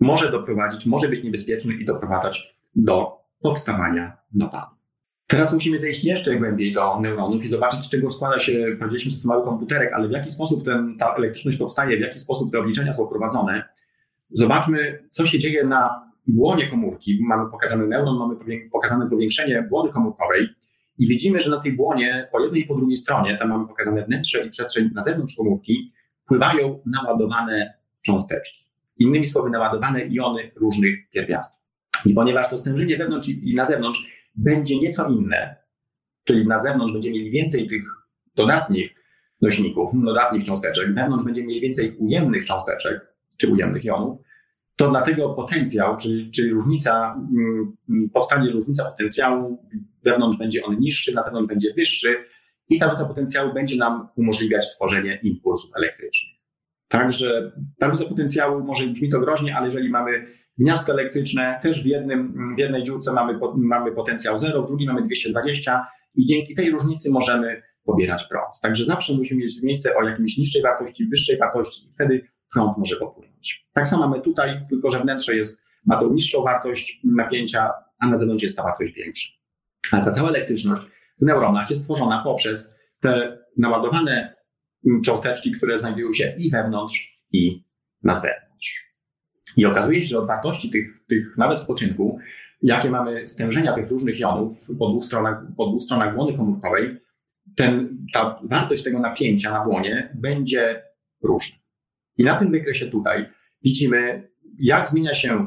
[0.00, 4.76] może doprowadzić, może być niebezpieczny i doprowadzać do powstawania napadu.
[5.26, 9.28] Teraz musimy zejść jeszcze głębiej do neuronów i zobaczyć, z czego składa się, powiedzieliśmy, to
[9.28, 12.92] mały komputerek, ale w jaki sposób ten, ta elektryczność powstaje, w jaki sposób te obliczenia
[12.92, 13.64] są prowadzone.
[14.30, 17.18] Zobaczmy, co się dzieje na błonie komórki.
[17.22, 18.36] Mamy pokazany neuron, mamy
[18.72, 20.48] pokazane powiększenie błony komórkowej.
[20.98, 24.04] I widzimy, że na tej błonie po jednej i po drugiej stronie, tam mamy pokazane
[24.04, 25.92] wnętrze i przestrzeń na zewnątrz komórki,
[26.26, 28.64] pływają naładowane cząsteczki.
[28.98, 31.58] Innymi słowy, naładowane iony różnych pierwiastków.
[32.06, 35.56] I ponieważ to stężenie wewnątrz i na zewnątrz będzie nieco inne,
[36.24, 37.82] czyli na zewnątrz będziemy mieli więcej tych
[38.34, 38.94] dodatnich
[39.42, 44.18] nośników, dodatnich cząsteczek, wewnątrz będziemy mieli więcej ujemnych cząsteczek, czy ujemnych jonów,
[44.78, 49.64] to dlatego potencjał, czyli, czyli różnica, mm, powstanie różnica potencjału,
[50.04, 52.16] wewnątrz będzie on niższy, na zewnątrz będzie wyższy
[52.68, 56.38] i ta różnica potencjału będzie nam umożliwiać tworzenie impulsów elektrycznych.
[56.88, 60.26] Także ta różnica potencjału może brzmi to groźnie, ale jeżeli mamy
[60.58, 65.02] gniazdko elektryczne, też w, jednym, w jednej dziurce mamy, mamy potencjał 0, w drugiej mamy
[65.02, 68.60] 220 i dzięki tej różnicy możemy pobierać prąd.
[68.62, 72.96] Także zawsze musimy mieć miejsce o jakimś niższej wartości, wyższej wartości i wtedy prąd może
[72.96, 73.27] popłynąć.
[73.72, 78.18] Tak samo mamy tutaj, tylko że wnętrze jest, ma tą niższą wartość napięcia, a na
[78.18, 79.28] zewnątrz jest ta wartość większa.
[79.92, 80.82] Ale ta cała elektryczność
[81.20, 82.68] w neuronach jest tworzona poprzez
[83.00, 84.36] te naładowane
[85.04, 87.64] cząsteczki, które znajdują się i wewnątrz, i
[88.02, 88.88] na zewnątrz.
[89.56, 92.18] I okazuje się, że od wartości tych, tych nawet spoczynku,
[92.62, 97.00] jakie mamy stężenia tych różnych jonów po dwóch stronach, po dwóch stronach błony komórkowej,
[97.56, 100.82] ten, ta wartość tego napięcia na błonie będzie
[101.22, 101.56] różna.
[102.18, 103.26] I na tym wykresie tutaj
[103.64, 105.46] widzimy, jak zmienia się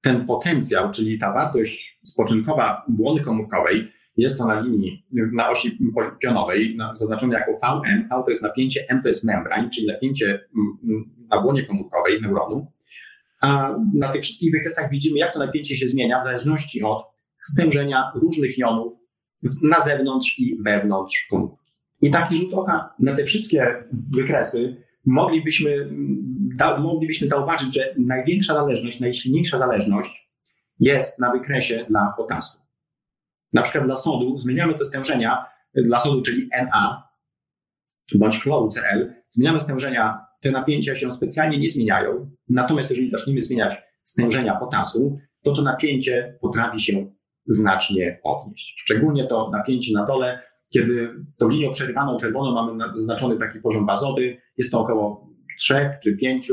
[0.00, 5.78] ten potencjał, czyli ta wartość spoczynkowa błony komórkowej, jest to na linii, na osi
[6.20, 8.02] pionowej, zaznaczone jako Vm.
[8.02, 12.22] V to jest napięcie, M to jest membran, czyli napięcie mm, mm, na błonie komórkowej
[12.22, 12.72] neuronu.
[13.40, 17.04] A na tych wszystkich wykresach widzimy, jak to napięcie się zmienia w zależności od
[17.42, 18.92] stężenia różnych jonów
[19.62, 21.66] na zewnątrz i wewnątrz komórki.
[22.02, 23.84] I taki rzut oka na te wszystkie
[24.16, 24.76] wykresy
[25.08, 25.88] moglibyśmy,
[26.56, 30.30] da, moglibyśmy zauważyć, że największa zależność, najsilniejsza zależność
[30.80, 32.58] jest na wykresie dla potasu.
[33.52, 37.02] Na przykład dla sodu zmieniamy te stężenia, dla sodu, czyli Na,
[38.14, 43.82] bądź chloru Cl, zmieniamy stężenia, te napięcia się specjalnie nie zmieniają, natomiast jeżeli zaczniemy zmieniać
[44.04, 47.06] stężenia potasu, to to napięcie potrafi się
[47.46, 48.74] znacznie podnieść.
[48.78, 54.36] Szczególnie to napięcie na dole kiedy tą linią przerywaną czerwoną mamy zaznaczony taki poziom bazowy,
[54.56, 55.28] jest to około
[55.58, 56.50] 3 czy 5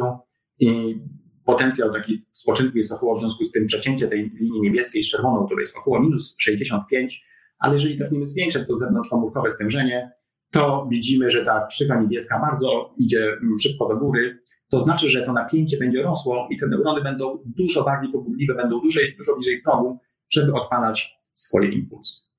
[0.60, 1.00] i
[1.46, 5.46] potencjał taki spoczynku jest około w związku z tym przecięcie tej linii niebieskiej z czerwoną,
[5.46, 7.26] która jest około minus 65,
[7.60, 10.12] ale jeżeli zaczniemy zwiększać to zewnątrzkomórkowe stężenie,
[10.52, 14.40] to widzimy, że ta krzywa niebieska bardzo idzie mm, szybko do góry.
[14.70, 18.80] To znaczy, że to napięcie będzie rosło i te neurony będą dużo bardziej pobudliwe, będą
[18.80, 20.00] dłużej, dużo bliżej progu,
[20.30, 22.35] żeby odpalać swoje impulsy.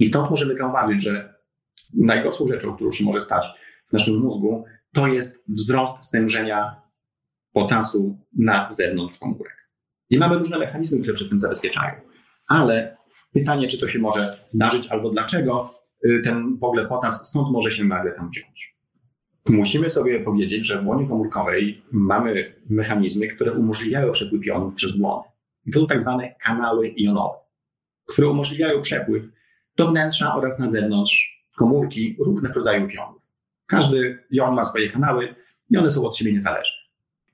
[0.00, 1.34] I stąd możemy zauważyć, że
[1.94, 3.46] najgorszą rzeczą, którą się może stać
[3.88, 6.80] w naszym mózgu, to jest wzrost stężenia
[7.52, 9.70] potasu na zewnątrz komórek.
[10.10, 11.94] I mamy różne mechanizmy, które przed tym zabezpieczają.
[12.48, 12.96] Ale
[13.32, 17.70] pytanie, czy to się może zdarzyć, albo dlaczego y, ten w ogóle potas, skąd może
[17.70, 18.76] się nagle tam wziąć?
[19.48, 25.24] Musimy sobie powiedzieć, że w błonie komórkowej mamy mechanizmy, które umożliwiają przepływ jonów przez błony.
[25.66, 27.36] I to są tak zwane kanały jonowe,
[28.06, 29.39] które umożliwiają przepływ
[29.80, 33.30] do wnętrza oraz na zewnątrz komórki różnych rodzajów jonów.
[33.66, 35.34] Każdy jon ma swoje kanały
[35.70, 36.80] i one są od siebie niezależne.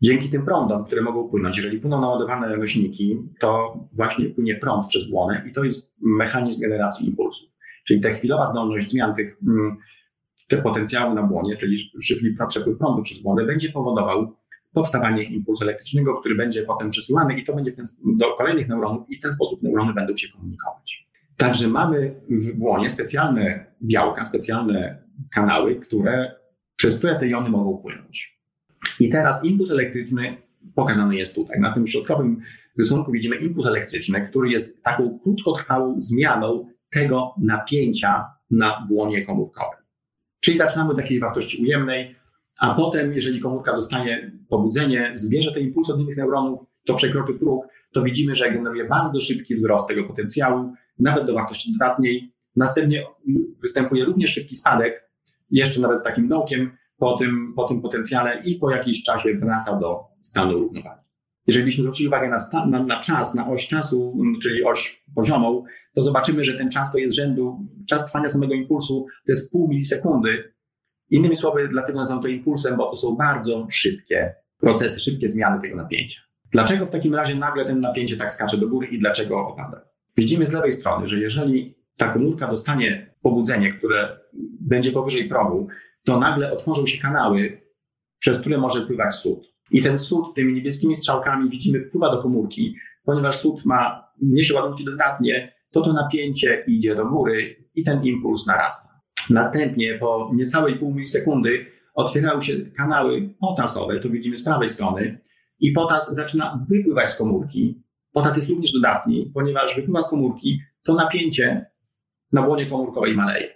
[0.03, 5.11] Dzięki tym prądom, które mogą płynąć, jeżeli płyną naładowane nośniki, to właśnie płynie prąd przez
[5.11, 7.49] błonę i to jest mechanizm generacji impulsów.
[7.85, 9.77] Czyli ta chwilowa zdolność zmian tych, mm,
[10.49, 11.91] te potencjały na błonie, czyli
[12.49, 14.37] przepływ prądu przez błonę, będzie powodował
[14.73, 19.17] powstawanie impulsu elektrycznego, który będzie potem przesyłany i to będzie ten, do kolejnych neuronów i
[19.17, 21.06] w ten sposób neurony będą się komunikować.
[21.37, 26.35] Także mamy w błonie specjalne białka, specjalne kanały, które,
[26.77, 28.41] przez które te jony mogą płynąć.
[29.01, 30.37] I teraz impuls elektryczny
[30.75, 31.61] pokazany jest tutaj.
[31.61, 32.41] Na tym środkowym
[32.79, 39.79] rysunku widzimy impuls elektryczny, który jest taką krótkotrwałą zmianą tego napięcia na błonie komórkowej.
[40.41, 42.17] Czyli zaczynamy od takiej wartości ujemnej,
[42.61, 47.67] a potem, jeżeli komórka dostanie pobudzenie, zbierze te impulsy od innych neuronów, to przekroczy próg,
[47.97, 52.33] to widzimy, że generuje bardzo szybki wzrost tego potencjału, nawet do wartości dodatniej.
[52.57, 53.05] Następnie
[53.63, 55.11] występuje również szybki spadek,
[55.51, 59.77] jeszcze nawet z takim dołkiem po tym, po tym potencjale i po jakimś czasie wraca
[59.77, 61.01] do stanu równowagi.
[61.47, 66.03] Jeżeli byśmy zwrócili uwagę na, na, na, czas, na oś czasu, czyli oś poziomą, to
[66.03, 70.53] zobaczymy, że ten czas to jest rzędu, czas trwania samego impulsu to jest pół milisekundy.
[71.11, 75.77] Innymi słowy, dlatego nazywam to impulsem, bo to są bardzo szybkie procesy, szybkie zmiany tego
[75.77, 76.21] napięcia.
[76.57, 79.81] Dlaczego w takim razie nagle ten napięcie tak skacze do góry i dlaczego opada?
[80.17, 84.19] Widzimy z lewej strony, że jeżeli ta komórka dostanie pobudzenie, które
[84.61, 85.69] będzie powyżej progu,
[86.05, 87.63] to nagle otworzą się kanały,
[88.19, 89.55] przez które może pływać sód.
[89.71, 94.85] I ten sód tymi niebieskimi strzałkami widzimy wpływa do komórki, ponieważ sód ma, niesie ładunki
[94.85, 98.89] dodatnie, to to napięcie idzie do góry i ten impuls narasta.
[99.31, 105.27] Następnie po niecałej pół milisekundy otwierają się kanały potasowe, to widzimy z prawej strony,
[105.61, 107.83] i potas zaczyna wypływać z komórki.
[108.13, 111.67] Potas jest również dodatni, ponieważ wypływa z komórki, to napięcie
[112.33, 113.49] na błonie komórkowej maleje.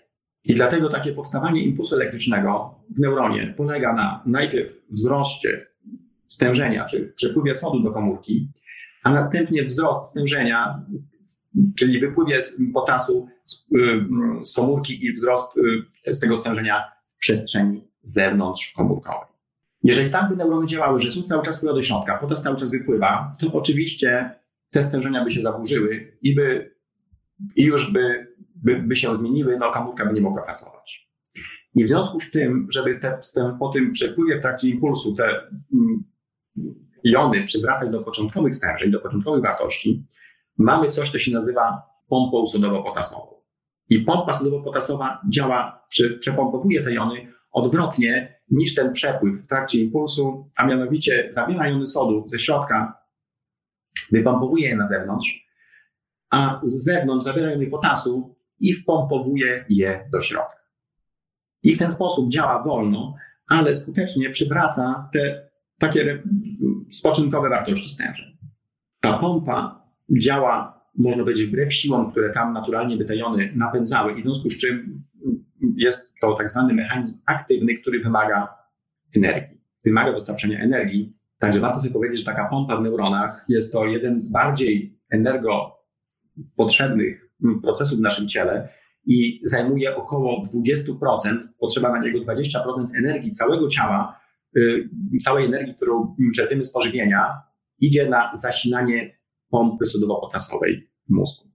[0.44, 5.66] I dlatego takie powstawanie impulsu elektrycznego w neuronie polega na najpierw wzroście
[6.26, 8.48] stężenia, czy przepływie sodu do komórki,
[9.04, 10.86] a następnie wzrost stężenia,
[11.76, 12.38] czyli wypływie
[12.74, 15.56] potasu z, y, z komórki i wzrost
[16.06, 19.29] y, z tego stężenia w przestrzeni zewnątrz komórkowej.
[19.82, 22.70] Jeżeli tak by neurony działały, że sód cały czas wpływa do środka, potas cały czas
[22.70, 24.40] wypływa, to oczywiście
[24.70, 26.74] te stężenia by się zaburzyły i, by,
[27.56, 31.10] i już by, by, by się zmieniły, no komórka by nie mogła pracować.
[31.74, 33.20] I w związku z tym, żeby te,
[33.58, 36.04] po tym przepływie w trakcie impulsu te mm,
[37.04, 40.04] jony przywracać do początkowych stężeń, do początkowych wartości,
[40.58, 43.34] mamy coś, co się nazywa pompą sodowo-potasową.
[43.88, 45.86] I pompa sodowo-potasowa działa,
[46.20, 52.28] przepompowuje te jony odwrotnie niż ten przepływ w trakcie impulsu, a mianowicie zabiera jony sodu
[52.28, 53.00] ze środka,
[54.12, 55.46] wypompowuje je na zewnątrz,
[56.30, 60.60] a z zewnątrz zabiera jony potasu i wpompowuje je do środka.
[61.62, 63.14] I w ten sposób działa wolno,
[63.48, 66.22] ale skutecznie przywraca te takie
[66.92, 68.38] spoczynkowe wartości stężeń.
[69.00, 69.86] Ta pompa
[70.18, 74.50] działa, można powiedzieć, wbrew siłom, które tam naturalnie by te jony napędzały, i w związku
[74.50, 75.04] z czym
[75.76, 78.48] jest to tak zwany mechanizm aktywny, który wymaga
[79.16, 81.16] energii, wymaga dostarczenia energii.
[81.38, 87.30] Także warto sobie powiedzieć, że taka pompa w neuronach jest to jeden z bardziej energopotrzebnych
[87.62, 88.68] procesów w naszym ciele
[89.06, 94.20] i zajmuje około 20%, potrzeba na niego 20% energii całego ciała,
[94.56, 94.88] Y,
[95.24, 97.42] całej energii, którą czerpiemy z pożywienia,
[97.80, 99.18] idzie na zasilanie
[99.50, 101.49] pompy sodowo-potasowej w mózgu.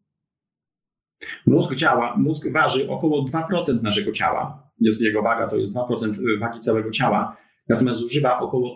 [1.46, 4.72] Mózg działa, mózg waży około 2% naszego ciała.
[4.80, 7.38] Jest jego waga to jest 2% wagi całego ciała,
[7.70, 8.76] natomiast zużywa około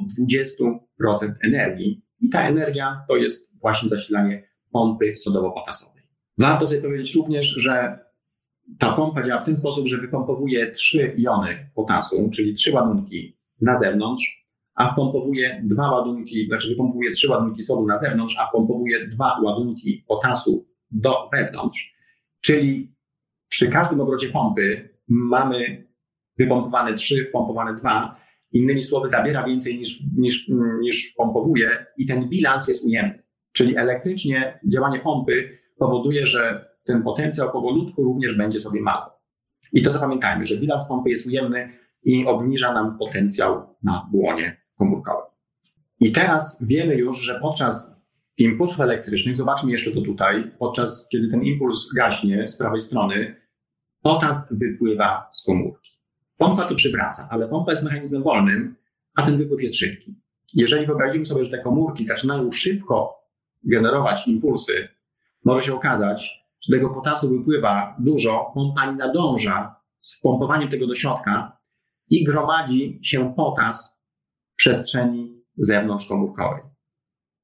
[1.02, 2.02] 20% energii.
[2.22, 6.04] I ta energia to jest właśnie zasilanie pompy sodowo-potasowej.
[6.38, 8.00] Warto sobie powiedzieć również, że
[8.80, 13.80] ta pompa działa w ten sposób, że wypompowuje trzy jony potasu, czyli trzy ładunki na
[13.80, 14.40] zewnątrz,
[14.76, 20.06] a wpompowuje dwa ładunki, znaczy wypompowuje trzy ładunki sodu na zewnątrz, a wpompowuje dwa ładunki
[20.08, 21.99] potasu do wewnątrz.
[22.42, 22.96] Czyli
[23.50, 25.88] przy każdym obrocie pompy mamy
[26.38, 28.20] wypompowane trzy, wpompowane dwa.
[28.52, 30.50] Innymi słowy, zabiera więcej niż, niż,
[30.82, 33.24] niż pompowuje i ten bilans jest ujemny.
[33.52, 39.12] Czyli elektrycznie działanie pompy powoduje, że ten potencjał powolutku również będzie sobie mały.
[39.74, 45.26] I to zapamiętajmy, że bilans pompy jest ujemny, i obniża nam potencjał na błonie komórkowym.
[46.00, 47.89] I teraz wiemy już, że podczas
[48.44, 53.36] impulsów elektrycznych, zobaczmy jeszcze to tutaj, podczas kiedy ten impuls gaśnie z prawej strony,
[54.02, 55.92] potas wypływa z komórki.
[56.38, 58.76] Pompa to przywraca, ale pompa jest mechanizmem wolnym,
[59.16, 60.16] a ten wypływ jest szybki.
[60.54, 63.16] Jeżeli wyobrazimy sobie, że te komórki zaczynają szybko
[63.64, 64.88] generować impulsy,
[65.46, 70.96] może się okazać, że tego potasu wypływa dużo, pompa nie nadąża z pompowaniem tego do
[70.96, 71.60] środka,
[72.10, 74.02] i gromadzi się potas
[74.54, 76.62] w przestrzeni zewnątrzkomórkowej.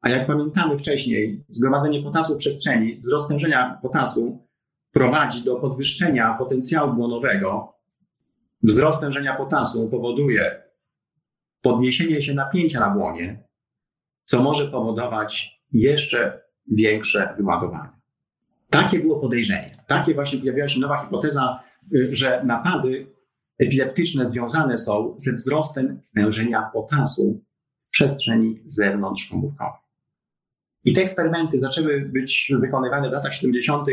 [0.06, 4.48] A jak pamiętamy wcześniej, zgromadzenie potasu w przestrzeni, wzrost stężenia potasu
[4.91, 7.74] prowadzi do podwyższenia potencjału błonowego.
[8.63, 10.63] Wzrost stężenia potasu powoduje
[11.62, 13.44] podniesienie się napięcia na błonie,
[14.26, 16.41] co może powodować jeszcze
[16.72, 18.02] większe wyładowanie.
[18.70, 19.84] Takie było podejrzenie.
[19.88, 21.63] Takie właśnie pojawiła się nowa hipoteza,
[21.96, 23.08] y, że napady
[23.60, 27.41] epileptyczne związane są ze wzrostem stężenia potasu
[27.88, 29.85] w przestrzeni zewnątrzkomórkowej.
[30.86, 33.88] I te eksperymenty zaczęły być wykonywane w latach 70.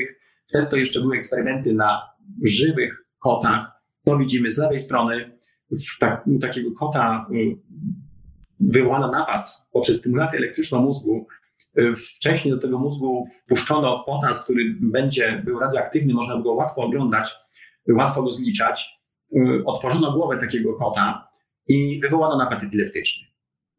[0.48, 2.02] Wtedy to jeszcze były eksperymenty na
[2.44, 3.72] żywych kotach.
[4.04, 5.38] To widzimy z lewej strony
[6.00, 7.56] tak, takiego kota y,
[8.60, 11.26] wywołano napad poprzez stymulację elektryczną mózgu.
[11.78, 17.34] Y, wcześniej do tego mózgu wpuszczono potas, który będzie był radioaktywny, można go łatwo oglądać,
[17.88, 19.00] łatwo go zliczać.
[19.36, 21.28] Y, otworzono głowę takiego kota
[21.68, 23.31] i wywołano napad epileptyczny.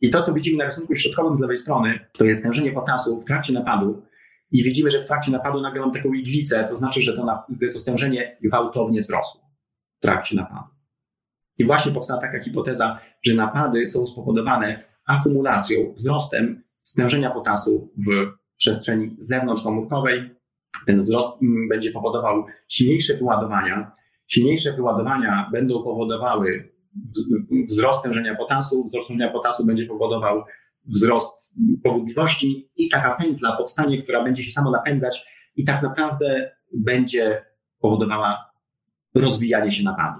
[0.03, 3.25] I to, co widzimy na rysunku środkowym z lewej strony, to jest stężenie potasu w
[3.25, 4.03] trakcie napadu.
[4.51, 7.79] I widzimy, że w trakcie napadu nagle mam taką iglicę, to znaczy, że to, to
[7.79, 9.41] stężenie gwałtownie wzrosło
[9.97, 10.67] w trakcie napadu.
[11.57, 19.15] I właśnie powstała taka hipoteza, że napady są spowodowane akumulacją, wzrostem stężenia potasu w przestrzeni
[19.19, 20.29] zewnątrzkomórkowej.
[20.85, 23.91] Ten wzrost mm, będzie powodował silniejsze wyładowania.
[24.27, 26.72] Silniejsze wyładowania będą powodowały
[27.69, 28.85] wzrost stężenia potasu.
[28.87, 30.43] Wzrost stężenia potasu będzie powodował
[30.85, 31.49] wzrost
[31.83, 35.25] pobudliwości i taka pętla powstanie, która będzie się samo napędzać
[35.55, 37.45] i tak naprawdę będzie
[37.79, 38.51] powodowała
[39.15, 40.19] rozwijanie się napadu.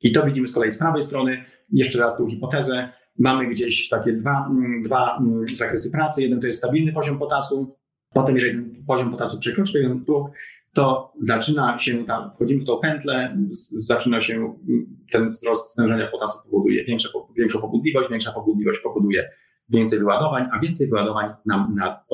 [0.00, 1.44] I to widzimy z kolei z prawej strony.
[1.72, 2.88] Jeszcze raz tą hipotezę.
[3.18, 6.22] Mamy gdzieś takie dwa, mm, dwa mm, zakresy pracy.
[6.22, 7.76] Jeden to jest stabilny poziom potasu.
[8.14, 10.30] Potem, jeżeli poziom potasu przekroczy ten próg,
[10.74, 13.38] to zaczyna się tam, wchodzimy w tą pętlę,
[13.78, 19.30] zaczyna się mm, ten wzrost stężenia potasu powoduje większe, większą pobudliwość, większa pobudliwość powoduje
[19.68, 22.04] więcej wyładowań, a więcej wyładowań nam na,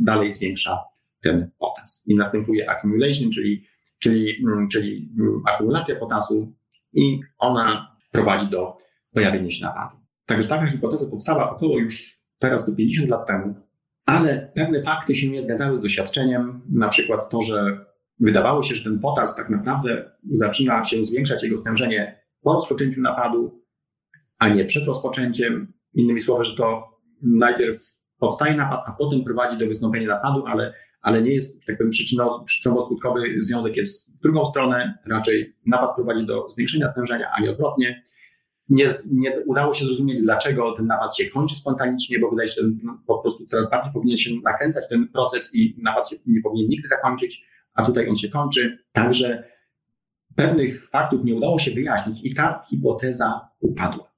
[0.00, 0.78] dalej zwiększa
[1.20, 2.04] ten potas.
[2.06, 3.64] I następuje accumulation, czyli,
[3.98, 5.12] czyli, czyli
[5.46, 6.52] akumulacja potasu
[6.92, 8.76] i ona prowadzi do
[9.12, 9.96] pojawienia się napadu.
[10.26, 13.54] Także taka hipoteza powstała około już teraz do 50 lat temu,
[14.08, 17.84] ale pewne fakty się nie zgadzały z doświadczeniem, na przykład to, że
[18.20, 23.64] wydawało się, że ten potas tak naprawdę zaczyna się zwiększać jego stężenie po rozpoczęciu napadu,
[24.38, 25.72] a nie przed rozpoczęciem.
[25.94, 31.22] Innymi słowy, że to najpierw powstaje napad, a potem prowadzi do wystąpienia napadu, ale ale
[31.22, 36.92] nie jest, tak powiem, przyczynowo-skutkowy związek jest w drugą stronę, raczej napad prowadzi do zwiększenia
[36.92, 38.02] stężenia, a nie odwrotnie.
[38.68, 42.68] Nie, nie udało się zrozumieć, dlaczego ten napad się kończy spontanicznie, bo wydaje się, że
[42.82, 46.66] no, po prostu coraz bardziej powinien się nakręcać ten proces i napad się nie powinien
[46.68, 48.78] nigdy zakończyć, a tutaj on się kończy.
[48.92, 49.44] Także
[50.34, 54.10] pewnych faktów nie udało się wyjaśnić i ta hipoteza upadła.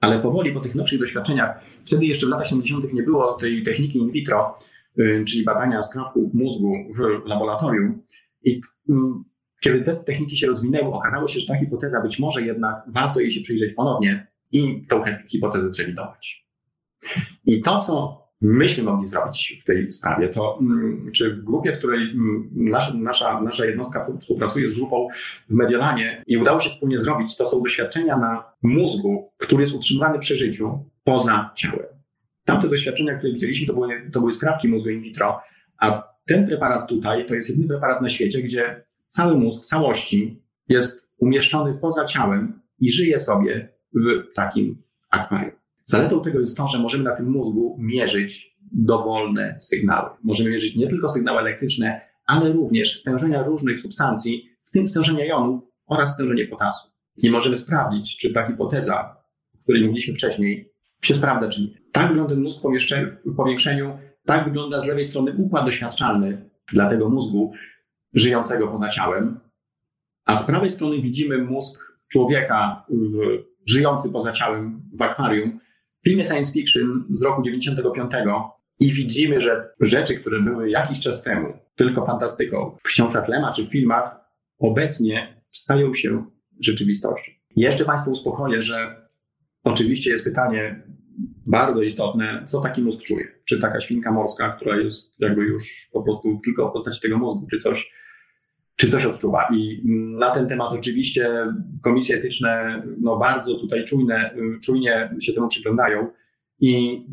[0.00, 2.92] Ale powoli po tych nowszych doświadczeniach, wtedy jeszcze w latach 70.
[2.92, 4.54] nie było tej techniki in vitro,
[4.98, 8.02] Y, czyli badania skrawków mózgu w laboratorium.
[8.44, 9.24] I mm,
[9.60, 13.30] kiedy te techniki się rozwinęły, okazało się, że ta hipoteza być może jednak warto jej
[13.30, 16.46] się przyjrzeć ponownie i tą hipotezę zrewidować.
[17.46, 21.78] I to, co myśmy mogli zrobić w tej sprawie, to mm, czy w grupie, w
[21.78, 25.08] której mm, nasza, nasza, nasza jednostka współpracuje z grupą
[25.48, 30.18] w Mediolanie i udało się wspólnie zrobić, to są doświadczenia na mózgu, który jest utrzymywany
[30.18, 31.86] przy życiu poza ciałem.
[32.44, 35.40] Tamte doświadczenia, które widzieliśmy, to były, to były skrawki mózgu in vitro,
[35.78, 40.42] a ten preparat tutaj to jest jedyny preparat na świecie, gdzie cały mózg w całości
[40.68, 45.56] jest umieszczony poza ciałem i żyje sobie w takim akwarium.
[45.84, 50.10] Zaletą tego jest to, że możemy na tym mózgu mierzyć dowolne sygnały.
[50.22, 55.60] Możemy mierzyć nie tylko sygnały elektryczne, ale również stężenia różnych substancji, w tym stężenia jonów
[55.86, 56.88] oraz stężenie potasu.
[57.16, 59.16] I możemy sprawdzić, czy ta hipoteza,
[59.54, 61.68] o której mówiliśmy wcześniej, się sprawdza, czy nie.
[61.92, 62.58] Tak wygląda ten mózg
[63.24, 67.52] w powiększeniu, tak wygląda z lewej strony układ doświadczalny dla tego mózgu
[68.14, 69.40] żyjącego poza ciałem,
[70.24, 75.60] a z prawej strony widzimy mózg człowieka w, żyjący poza ciałem w akwarium.
[76.00, 78.12] W filmie science fiction z roku 95
[78.80, 83.64] i widzimy, że rzeczy, które były jakiś czas temu tylko fantastyką w książkach Lema czy
[83.64, 84.16] w filmach,
[84.58, 86.24] obecnie stają się
[86.60, 87.32] rzeczywistością.
[87.56, 89.06] Jeszcze Państwu uspokoję, że
[89.64, 90.82] oczywiście jest pytanie,
[91.46, 93.28] bardzo istotne, co taki mózg czuje.
[93.44, 97.46] Czy taka świnka morska, która jest jakby już po prostu tylko w postaci tego mózgu,
[97.50, 97.92] czy coś,
[98.80, 99.48] czy coś odczuwa.
[99.52, 99.82] I
[100.18, 101.46] na ten temat oczywiście
[101.82, 106.06] komisje etyczne no bardzo tutaj czujne, czujnie się temu przyglądają
[106.60, 107.04] i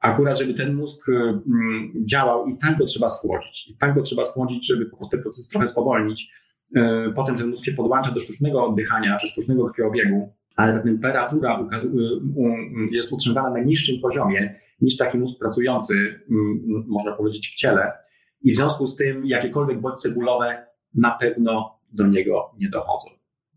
[0.00, 3.68] akurat, żeby ten mózg mm, działał i tak go trzeba schłodzić.
[3.70, 6.30] I tak go trzeba schłodzić, żeby po prostu ten proces trochę spowolnić.
[6.76, 11.68] E, potem ten mózg się podłącza do sztucznego oddychania czy sztucznego krwiobiegu ale ta temperatura
[12.90, 16.20] jest utrzymywana na niższym poziomie niż taki mózg pracujący,
[16.86, 17.92] można powiedzieć, w ciele.
[18.42, 23.08] I w związku z tym jakiekolwiek bodźce bólowe na pewno do niego nie dochodzą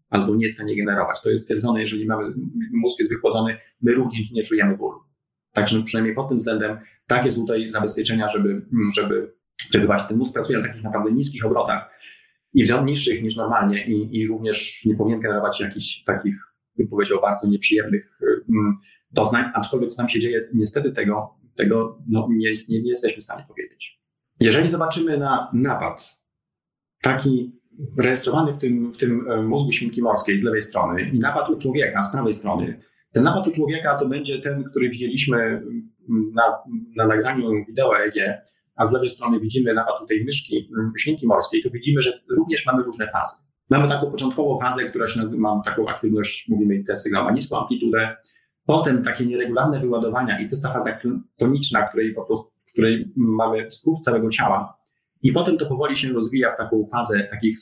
[0.10, 1.22] albo nie nie generować.
[1.22, 2.34] To jest stwierdzone, jeżeli mamy,
[2.74, 5.00] mózg jest wychłodzony, my również nie czujemy bólu.
[5.54, 6.78] Także przynajmniej pod tym względem
[7.08, 8.66] takie są tutaj zabezpieczenia, żeby,
[8.96, 9.34] żeby,
[9.74, 11.90] żeby właśnie ten mózg pracuje na takich naprawdę niskich obrotach
[12.54, 16.36] i w niższych niż normalnie i, i również nie powinien generować jakichś takich,
[16.78, 18.20] bym powiedział, bardzo nieprzyjemnych
[18.50, 18.78] mm,
[19.12, 23.24] doznań, aczkolwiek co nam się dzieje, niestety tego, tego no, nie, nie, nie jesteśmy w
[23.24, 24.02] stanie powiedzieć.
[24.40, 26.22] Jeżeli zobaczymy na napad,
[27.02, 27.52] taki
[27.98, 31.58] rejestrowany w tym, w tym e, mózgu świnki morskiej z lewej strony i napad u
[31.58, 32.80] człowieka z prawej strony,
[33.12, 35.92] ten napad u człowieka to będzie ten, który widzieliśmy mm,
[36.34, 36.44] na,
[36.96, 38.42] na nagraniu wideo EEG,
[38.76, 42.20] a z lewej strony widzimy napad u tej myszki, mm, świnki morskiej, to widzimy, że
[42.30, 43.36] również mamy różne fazy.
[43.70, 47.60] Mamy taką początkową fazę, która się nazywa, mam taką aktywność, mówimy ten sygnał ma niską
[47.60, 48.16] amplitudę,
[48.66, 51.00] potem takie nieregularne wyładowania i to jest ta faza
[51.38, 54.77] toniczna, której po prostu, której mamy skurcz całego ciała,
[55.24, 57.58] i potem to powoli się rozwija w taką fazę takich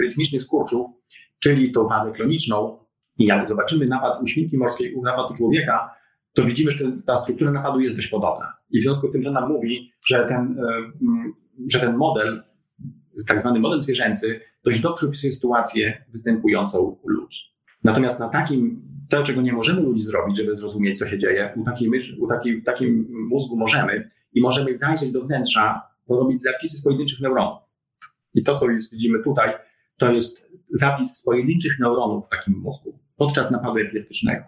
[0.00, 0.86] rytmicznych skurczów,
[1.38, 2.78] czyli tą fazę kloniczną.
[3.18, 5.90] I jak zobaczymy napad u świnki morskiej, u napadu człowieka,
[6.32, 8.52] to widzimy, że ta struktura napadu jest dość podobna.
[8.70, 10.92] I w związku z tym, że nam mówi, że ten, e,
[11.72, 12.42] że ten model,
[13.26, 17.40] tak zwany model zwierzęcy, dość dobrze opisuje sytuację występującą u ludzi.
[17.84, 21.64] Natomiast na takim, to, czego nie możemy ludzi zrobić, żeby zrozumieć, co się dzieje, u
[21.64, 21.90] takiej
[22.20, 27.20] u takiej, w takim mózgu możemy i możemy zajrzeć do wnętrza porobić zapisy z pojedynczych
[27.20, 27.62] neuronów.
[28.34, 29.54] I to, co już widzimy tutaj,
[29.96, 34.44] to jest zapis z pojedynczych neuronów w takim mózgu podczas napadu epileptycznego.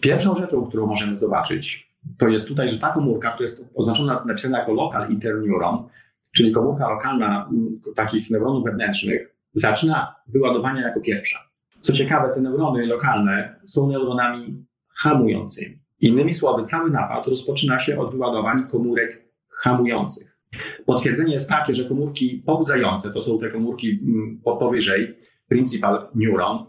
[0.00, 4.58] Pierwszą rzeczą, którą możemy zobaczyć, to jest tutaj, że ta komórka, która jest oznaczona, napisana
[4.58, 5.88] jako local interneuron,
[6.32, 7.50] czyli komórka lokalna
[7.96, 11.38] takich neuronów wewnętrznych, zaczyna wyładowania jako pierwsza.
[11.80, 15.78] Co ciekawe, te neurony lokalne są neuronami hamującymi.
[16.00, 20.35] Innymi słowy, cały napad rozpoczyna się od wyładowań komórek hamujących.
[20.86, 25.16] Potwierdzenie jest takie, że komórki pobudzające, to są te komórki mm, powyżej,
[25.48, 26.66] principal neuron,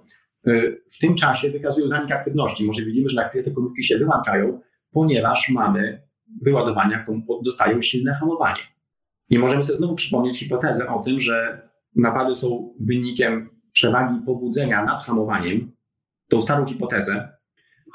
[0.47, 2.65] y, w tym czasie wykazują zanik aktywności.
[2.65, 4.59] Może widzimy, że na chwilę te komórki się wyłączają,
[4.91, 6.01] ponieważ mamy
[6.45, 7.05] wyładowania,
[7.43, 8.61] dostają silne hamowanie.
[9.29, 15.05] I możemy sobie znowu przypomnieć hipotezę o tym, że napady są wynikiem przewagi pobudzenia nad
[15.05, 15.71] hamowaniem,
[16.29, 17.29] tą starą hipotezę,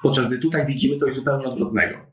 [0.02, 2.11] podczas gdy tutaj widzimy coś zupełnie odwrotnego.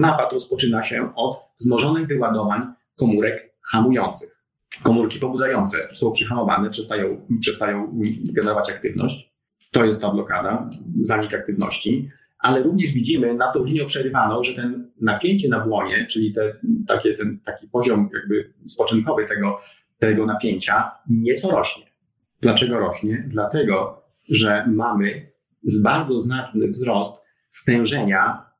[0.00, 4.42] Napad rozpoczyna się od wzmożonych wyładowań komórek hamujących.
[4.82, 8.00] Komórki pobudzające są przyhamowane, przestają, przestają
[8.32, 9.32] generować aktywność.
[9.70, 10.70] To jest ta blokada,
[11.02, 16.32] zanik aktywności, ale również widzimy na tą linię przerywaną, że ten napięcie na błonie, czyli
[16.32, 19.56] te, takie, ten, taki poziom jakby spoczynkowy tego,
[19.98, 21.84] tego napięcia nieco rośnie.
[22.40, 23.24] Dlaczego rośnie?
[23.28, 25.32] Dlatego, że mamy
[25.82, 28.51] bardzo znaczny wzrost stężenia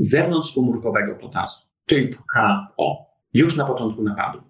[0.00, 4.42] zewnątrzkomórkowego potasu, czyli KO, już na początku napadu.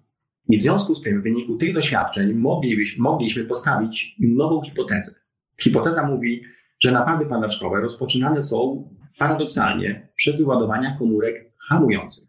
[0.49, 5.15] I w związku z tym, w wyniku tych doświadczeń, moglibyśmy, mogliśmy postawić nową hipotezę.
[5.61, 6.43] Hipoteza mówi,
[6.79, 12.27] że napady padaczkowe rozpoczynane są paradoksalnie przez wyładowania komórek hamujących.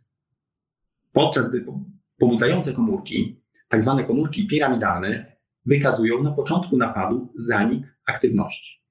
[1.12, 1.64] Podczas gdy
[2.18, 8.81] pobudzające komórki, tak zwane komórki piramidalne, wykazują na początku napadu zanik aktywności.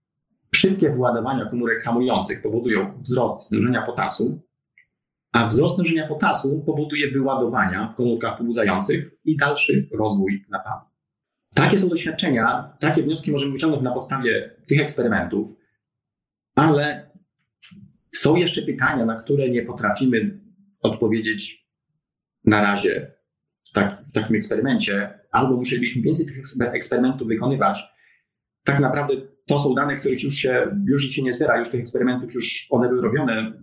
[0.56, 4.42] Szybkie wyładowania komórek hamujących powodują wzrost stężenia potasu,
[5.32, 10.86] a wzrost stężenia potasu powoduje wyładowania w komórkach pobudzających i dalszy rozwój napadu.
[11.56, 15.56] Takie są doświadczenia, takie wnioski możemy wyciągnąć na podstawie tych eksperymentów,
[16.56, 17.12] ale
[18.16, 20.40] są jeszcze pytania, na które nie potrafimy
[20.82, 21.68] odpowiedzieć
[22.46, 23.14] na razie
[23.64, 26.44] w, tak, w takim eksperymencie, albo musielibyśmy więcej tych
[26.74, 27.84] eksperymentów wykonywać.
[28.64, 29.14] Tak naprawdę
[29.46, 32.68] to są dane, których już się, już ich się nie zbiera, już tych eksperymentów już
[32.70, 33.54] one były robione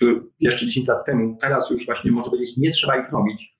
[0.00, 1.36] w, jeszcze 10 lat temu.
[1.40, 3.58] Teraz już właśnie można powiedzieć, nie trzeba ich robić.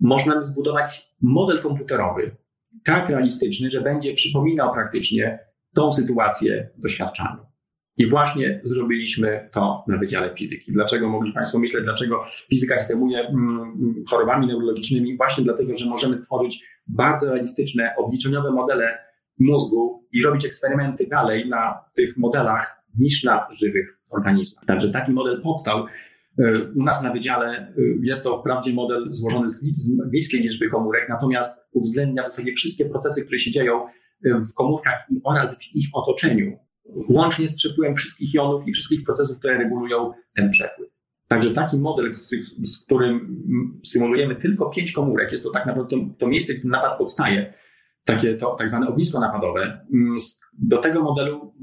[0.00, 2.36] Można zbudować model komputerowy
[2.84, 5.38] tak realistyczny, że będzie przypominał praktycznie
[5.74, 7.46] tą sytuację doświadczalną.
[7.96, 10.72] I właśnie zrobiliśmy to na Wydziale Fizyki.
[10.72, 15.16] Dlaczego mogli Państwo myśleć, dlaczego fizyka się zajmuje mm, chorobami neurologicznymi?
[15.16, 18.98] Właśnie dlatego, że możemy stworzyć bardzo realistyczne, obliczeniowe modele
[19.38, 24.64] mózgu i robić eksperymenty dalej na tych modelach niż na żywych organizmach.
[24.64, 25.86] Także taki model powstał.
[26.38, 27.72] E, u nas na wydziale e,
[28.02, 29.60] jest to wprawdzie model złożony z,
[30.10, 33.90] bliskiej liczby komórek, natomiast uwzględnia w zasadzie wszystkie procesy, które się dzieją e,
[34.24, 36.58] w komórkach oraz w ich otoczeniu,
[37.08, 40.94] łącznie z przepływem wszystkich jonów i wszystkich procesów, które regulują ten przepływ.
[41.28, 42.14] Także taki model,
[42.64, 43.42] z którym
[43.84, 47.54] symulujemy tylko pięć komórek, jest to tak naprawdę to, to miejsce, gdzie napad powstaje,
[48.04, 49.86] takie to tak zwane ognisko napadowe.
[49.92, 50.16] Mm,
[50.52, 51.54] do tego modelu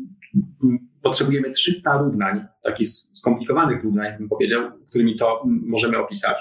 [1.02, 6.38] potrzebujemy 300 równań, takich skomplikowanych równań, bym powiedział, którymi to możemy opisać.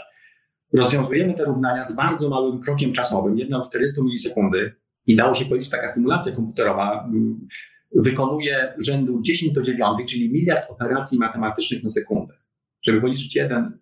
[0.72, 4.74] Rozwiązujemy te równania z bardzo małym krokiem czasowym, 1 400 milisekundy
[5.06, 7.48] i dało się powiedzieć, taka symulacja komputerowa mm,
[7.94, 12.34] wykonuje rzędu 10 do 9, czyli miliard operacji matematycznych na sekundę.
[12.82, 13.78] Żeby policzyć jeden,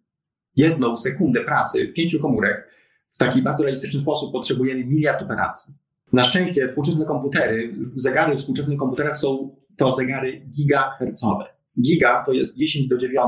[0.56, 2.68] jedną sekundę pracy pięciu komórek,
[3.08, 5.74] w taki bardzo realistyczny sposób potrzebujemy miliard operacji.
[6.12, 11.44] Na szczęście współczesne komputery, zegary w współczesnych komputerach są to zegary gigahercowe.
[11.80, 13.18] Giga to jest 10 do 9,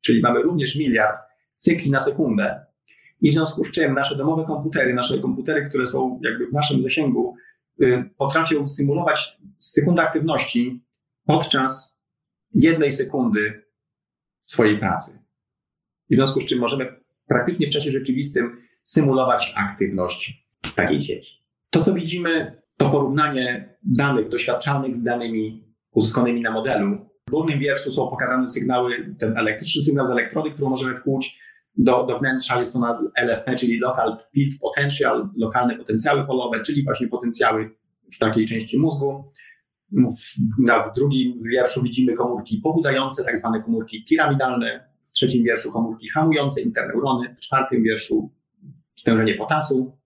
[0.00, 1.16] czyli mamy również miliard
[1.56, 2.66] cykli na sekundę.
[3.20, 6.82] I w związku z czym nasze domowe komputery, nasze komputery, które są jakby w naszym
[6.82, 7.34] zasięgu,
[7.82, 10.84] y, potrafią symulować sekundę aktywności
[11.26, 12.00] podczas
[12.54, 13.62] jednej sekundy
[14.46, 15.18] swojej pracy.
[16.10, 21.43] I w związku z czym możemy praktycznie w czasie rzeczywistym symulować aktywność takiej sieci.
[21.74, 27.10] To, co widzimy, to porównanie danych doświadczalnych z danymi uzyskanymi na modelu.
[27.28, 31.38] W górnym wierszu są pokazane sygnały, ten elektryczny sygnał z elektrody, którą możemy wkłuć
[31.76, 32.58] do, do wnętrza.
[32.58, 37.70] Jest to na LFP, czyli Local Field Potential, lokalne potencjały polowe, czyli właśnie potencjały
[38.14, 39.32] w takiej części mózgu.
[39.92, 44.88] W, na, w drugim wierszu widzimy komórki pobudzające, tak zwane komórki piramidalne.
[45.06, 47.34] W trzecim wierszu komórki hamujące interneurony.
[47.34, 48.30] W czwartym wierszu
[48.96, 50.03] stężenie potasu.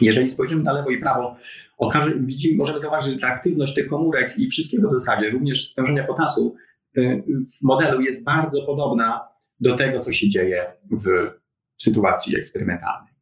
[0.00, 1.36] Jeżeli spojrzymy na lewo i prawo,
[1.78, 6.04] okaże, widzimy, możemy zauważyć, że ta aktywność tych komórek i wszystkiego w zasadzie, również stężenia
[6.04, 6.56] potasu
[6.98, 7.22] y,
[7.58, 9.28] w modelu jest bardzo podobna
[9.60, 11.30] do tego, co się dzieje w
[11.76, 13.12] sytuacji eksperymentalnej.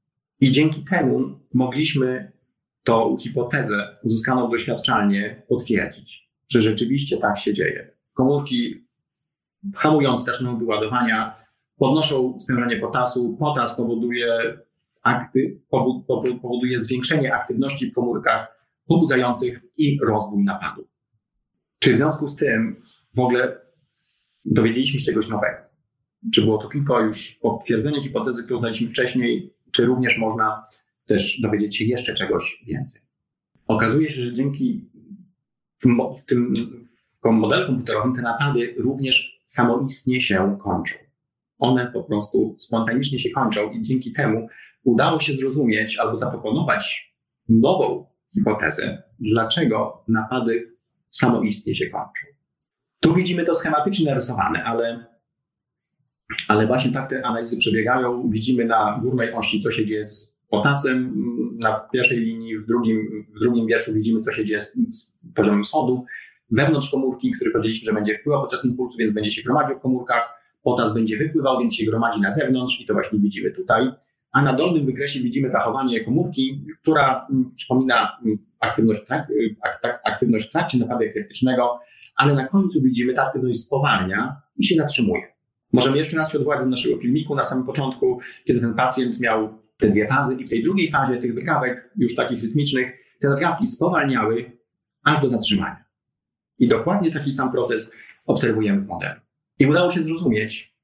[0.40, 2.32] I dzięki temu mogliśmy
[2.84, 7.90] tą hipotezę uzyskaną doświadczalnie potwierdzić, że rzeczywiście tak się dzieje.
[8.14, 8.84] Komórki
[9.74, 11.34] hamując zaczynają wyładowania,
[11.78, 14.58] podnoszą stężenie potasu, potas powoduje
[15.09, 15.61] akty,
[16.42, 20.88] powoduje zwiększenie aktywności w komórkach pobudzających i rozwój napadu.
[21.78, 22.76] Czy w związku z tym
[23.14, 23.61] w ogóle
[24.44, 25.56] dowiedzieliśmy się czegoś nowego?
[26.34, 30.62] Czy było to tylko już potwierdzenie hipotezy, którą znaliśmy wcześniej, czy również można
[31.06, 33.02] też dowiedzieć się jeszcze czegoś więcej?
[33.66, 34.90] Okazuje się, że dzięki
[36.26, 36.54] tym
[37.24, 40.94] w modelu komputerowym te napady również samoistnie się kończą.
[41.59, 44.48] One po prostu spontanicznie się kończą i dzięki temu
[44.84, 47.14] udało się zrozumieć albo zaproponować
[47.48, 50.76] nową hipotezę, dlaczego napady
[51.10, 52.26] samoistnie się kończą.
[53.00, 55.06] Tu widzimy to schematycznie narysowane, ale,
[56.48, 58.30] ale właśnie tak te analizy przebiegają.
[58.30, 61.14] Widzimy na górnej osi, co się dzieje z potasem,
[61.58, 65.64] na pierwszej linii, w drugim, w drugim wierszu widzimy, co się dzieje z, z poziomem
[65.64, 66.04] sodu.
[66.50, 70.38] Wewnątrz komórki, który powiedzieliśmy, że będzie wpływał podczas impulsu, więc będzie się gromadził w komórkach.
[70.62, 73.90] Potas będzie wypływał, więc się gromadzi na zewnątrz i to właśnie widzimy tutaj
[74.32, 80.00] a na dolnym wykresie widzimy zachowanie komórki, która mm, przypomina mm, aktywność, tak, y, tak,
[80.04, 81.80] aktywność w trakcie napadu epileptycznego,
[82.16, 85.22] ale na końcu widzimy, ta aktywność spowalnia i się zatrzymuje.
[85.72, 89.58] Możemy jeszcze raz się odwołać do naszego filmiku na samym początku, kiedy ten pacjent miał
[89.78, 93.66] te dwie fazy i w tej drugiej fazie tych drgawek, już takich rytmicznych, te drgawki
[93.66, 94.52] spowalniały
[95.04, 95.84] aż do zatrzymania.
[96.58, 97.92] I dokładnie taki sam proces
[98.26, 99.20] obserwujemy w modelu.
[99.58, 100.77] I udało się zrozumieć,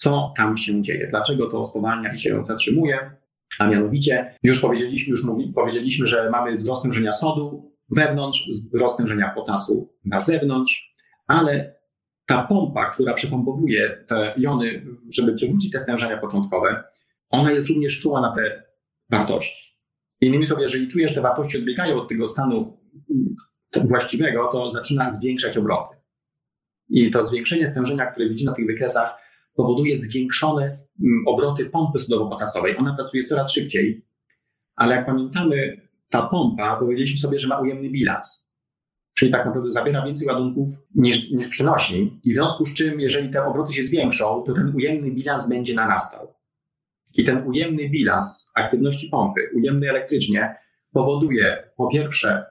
[0.00, 3.10] co tam się dzieje, dlaczego to spowalnia i się zatrzymuje.
[3.58, 9.32] A mianowicie, już powiedzieliśmy, już mówi, powiedzieliśmy, że mamy wzrost stężenia sodu wewnątrz, wzrost stężenia
[9.34, 10.92] potasu na zewnątrz,
[11.26, 11.80] ale
[12.26, 16.84] ta pompa, która przepompowuje te jony, żeby przywrócić te stężenia początkowe,
[17.30, 18.62] ona jest również czuła na te
[19.10, 19.80] wartości.
[20.20, 22.80] Innymi słowy, jeżeli czujesz, że te wartości odbiegają od tego stanu
[23.84, 25.96] właściwego, to zaczyna zwiększać obroty.
[26.88, 29.29] I to zwiększenie stężenia, które widzi na tych wykresach,
[29.60, 32.76] powoduje zwiększone mm, obroty pompy sodowo-potasowej.
[32.78, 34.04] Ona pracuje coraz szybciej,
[34.76, 35.80] ale jak pamiętamy,
[36.10, 38.50] ta pompa, powiedzieliśmy sobie, że ma ujemny bilans.
[39.14, 42.20] Czyli tak naprawdę zabiera więcej ładunków niż, niż przynosi.
[42.24, 45.74] I w związku z czym, jeżeli te obroty się zwiększą, to ten ujemny bilans będzie
[45.74, 46.34] narastał.
[47.14, 50.54] I ten ujemny bilans aktywności pompy, ujemny elektrycznie,
[50.92, 52.44] powoduje po pierwsze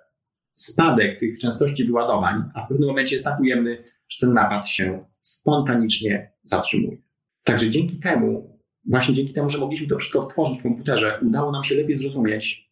[0.54, 5.06] spadek tych częstości wyładowań, a w pewnym momencie jest tak ujemny, że ten napad się
[5.22, 6.98] spontanicznie zatrzymuje.
[7.44, 11.64] Także dzięki temu, właśnie dzięki temu, że mogliśmy to wszystko odtworzyć w komputerze, udało nam
[11.64, 12.70] się lepiej zrozumieć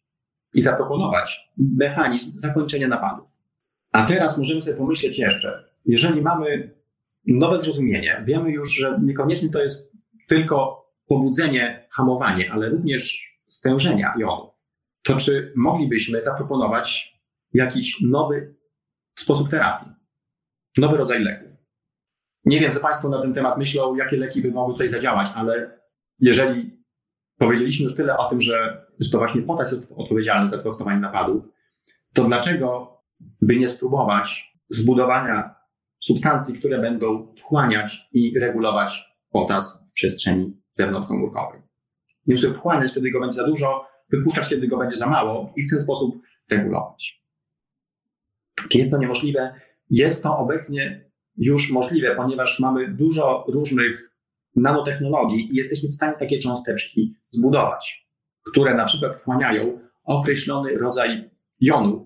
[0.54, 3.38] i zaproponować mechanizm zakończenia napadów.
[3.92, 6.74] A teraz możemy sobie pomyśleć jeszcze, jeżeli mamy
[7.26, 9.92] nowe zrozumienie, wiemy już, że niekoniecznie to jest
[10.28, 14.54] tylko pobudzenie, hamowanie, ale również stężenia jonów,
[15.02, 17.18] to czy moglibyśmy zaproponować
[17.54, 18.54] jakiś nowy
[19.18, 19.92] sposób terapii,
[20.76, 21.57] nowy rodzaj leków?
[22.48, 25.80] Nie wiem, co Państwo na ten temat myślą, jakie leki by mogły tutaj zadziałać, ale
[26.18, 26.84] jeżeli
[27.38, 31.48] powiedzieliśmy już tyle o tym, że, to właśnie potas jest odpowiedzialny za powstawanie napadów,
[32.14, 32.98] to dlaczego
[33.42, 35.54] by nie spróbować zbudowania
[36.00, 41.60] substancji, które będą wchłaniać i regulować potas w przestrzeni zewnątrzkomórkowej.
[42.26, 45.70] Muszę wchłaniać, kiedy go będzie za dużo, wypuszczać, kiedy go będzie za mało i w
[45.70, 47.24] ten sposób regulować.
[48.68, 49.54] Czy jest to niemożliwe?
[49.90, 51.07] Jest to obecnie
[51.38, 54.10] już możliwe, ponieważ mamy dużo różnych
[54.56, 58.08] nanotechnologii i jesteśmy w stanie takie cząsteczki zbudować,
[58.50, 61.30] które na przykład wchłaniają określony rodzaj
[61.60, 62.02] jonów.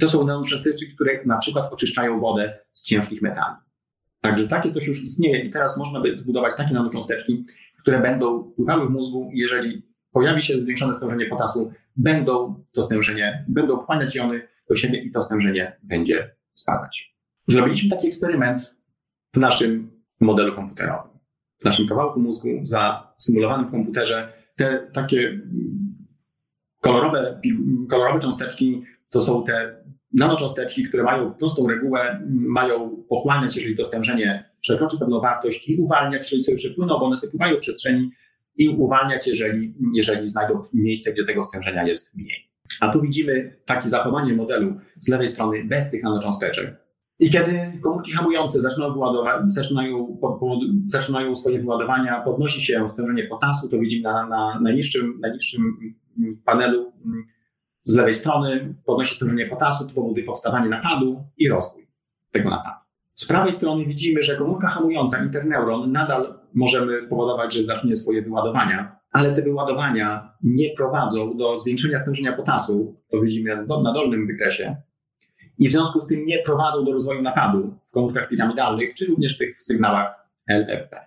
[0.00, 3.56] To są nanocząsteczki, które na przykład oczyszczają wodę z ciężkich metali.
[4.20, 7.44] Także takie coś już istnieje i teraz można by zbudować takie nanocząsteczki,
[7.78, 9.82] które będą pływały w mózgu i jeżeli
[10.12, 15.22] pojawi się zwiększone stężenie potasu, będą to stężenie, będą wchłaniać jony do siebie i to
[15.22, 17.13] stężenie będzie spadać.
[17.46, 18.76] Zrobiliśmy taki eksperyment
[19.34, 19.90] w naszym
[20.20, 21.18] modelu komputerowym.
[21.60, 25.40] W naszym kawałku mózgu zasymulowanym w komputerze te takie
[26.80, 27.40] kolorowe,
[27.88, 28.82] kolorowe cząsteczki
[29.12, 29.84] to są te
[30.14, 36.22] nanocząsteczki, które mają prostą regułę, mają pochłaniać, jeżeli to stężenie przekroczy pewną wartość i uwalniać,
[36.22, 38.10] jeżeli sobie przepłyną, bo one sobie pływają w przestrzeni
[38.56, 42.50] i uwalniać, jeżeli, jeżeli znajdą miejsce, gdzie tego stężenia jest mniej.
[42.80, 46.83] A tu widzimy takie zachowanie modelu z lewej strony bez tych nanocząsteczek.
[47.18, 48.94] I kiedy komórki hamujące zaczynają,
[49.48, 50.18] zaczynają,
[50.88, 55.62] zaczynają swoje wyładowania, podnosi się stężenie potasu, to widzimy na, na najniższym, najniższym
[56.44, 56.92] panelu
[57.84, 61.86] z lewej strony, podnosi stężenie potasu, to powoduje powstawanie napadu i rozwój
[62.32, 62.76] tego napadu.
[63.14, 68.96] Z prawej strony widzimy, że komórka hamująca, interneuron, nadal możemy spowodować, że zacznie swoje wyładowania,
[69.12, 74.76] ale te wyładowania nie prowadzą do zwiększenia stężenia potasu, to widzimy na dolnym wykresie,
[75.58, 79.34] i w związku z tym nie prowadzą do rozwoju napadu w komórkach piramidalnych, czy również
[79.34, 81.00] w tych sygnałach LFP.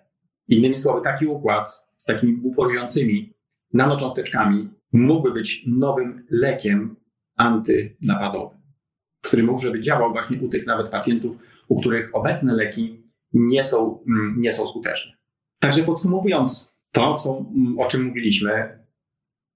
[0.47, 3.33] Innymi słowy, taki układ z takimi buforującymi
[3.73, 6.95] nanocząsteczkami mógłby być nowym lekiem
[7.37, 8.57] antynapadowym,
[9.21, 11.37] który może by działał właśnie u tych nawet pacjentów,
[11.67, 15.13] u których obecne leki nie są, mm, nie są skuteczne.
[15.59, 18.79] Także podsumowując to, co, mm, o czym mówiliśmy,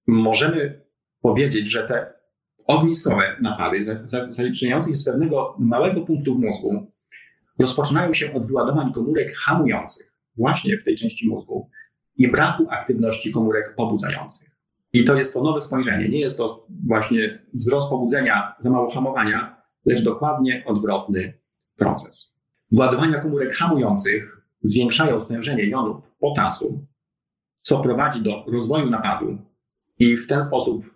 [0.08, 0.82] możemy
[1.22, 2.21] powiedzieć, że te
[2.72, 6.92] ogniskowe napady, zaczynające się z pewnego małego punktu w mózgu,
[7.60, 11.70] rozpoczynają się od wyładowań komórek hamujących, właśnie w tej części mózgu,
[12.18, 14.52] i braku aktywności komórek pobudzających.
[14.94, 16.10] I to jest to nowe spojrzenie.
[16.10, 21.34] Nie jest to właśnie wzrost pobudzenia, za mało hamowania, lecz dokładnie odwrotny
[21.76, 22.38] proces.
[22.72, 26.86] Władowania komórek hamujących zwiększają stężenie jonów potasu,
[27.62, 29.38] co prowadzi do rozwoju napadu
[30.00, 30.91] i w ten sposób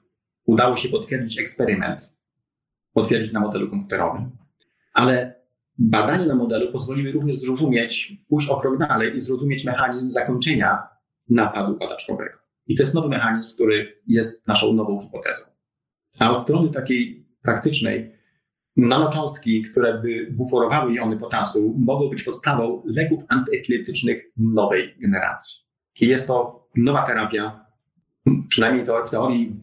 [0.45, 2.13] udało się potwierdzić eksperyment,
[2.93, 4.31] potwierdzić na modelu komputerowym.
[4.93, 5.35] Ale
[5.77, 10.87] badania na modelu pozwoliły również zrozumieć, pójść o krok dalej i zrozumieć mechanizm zakończenia
[11.29, 12.37] napadu padaczkowego.
[12.67, 15.43] I to jest nowy mechanizm, który jest naszą nową hipotezą.
[16.19, 18.15] A od strony takiej praktycznej,
[18.77, 25.65] nanocząstki, które by buforowały jony potasu, mogą być podstawą leków antyepileptycznych nowej generacji.
[26.01, 27.65] I jest to nowa terapia,
[28.49, 29.53] przynajmniej to w teorii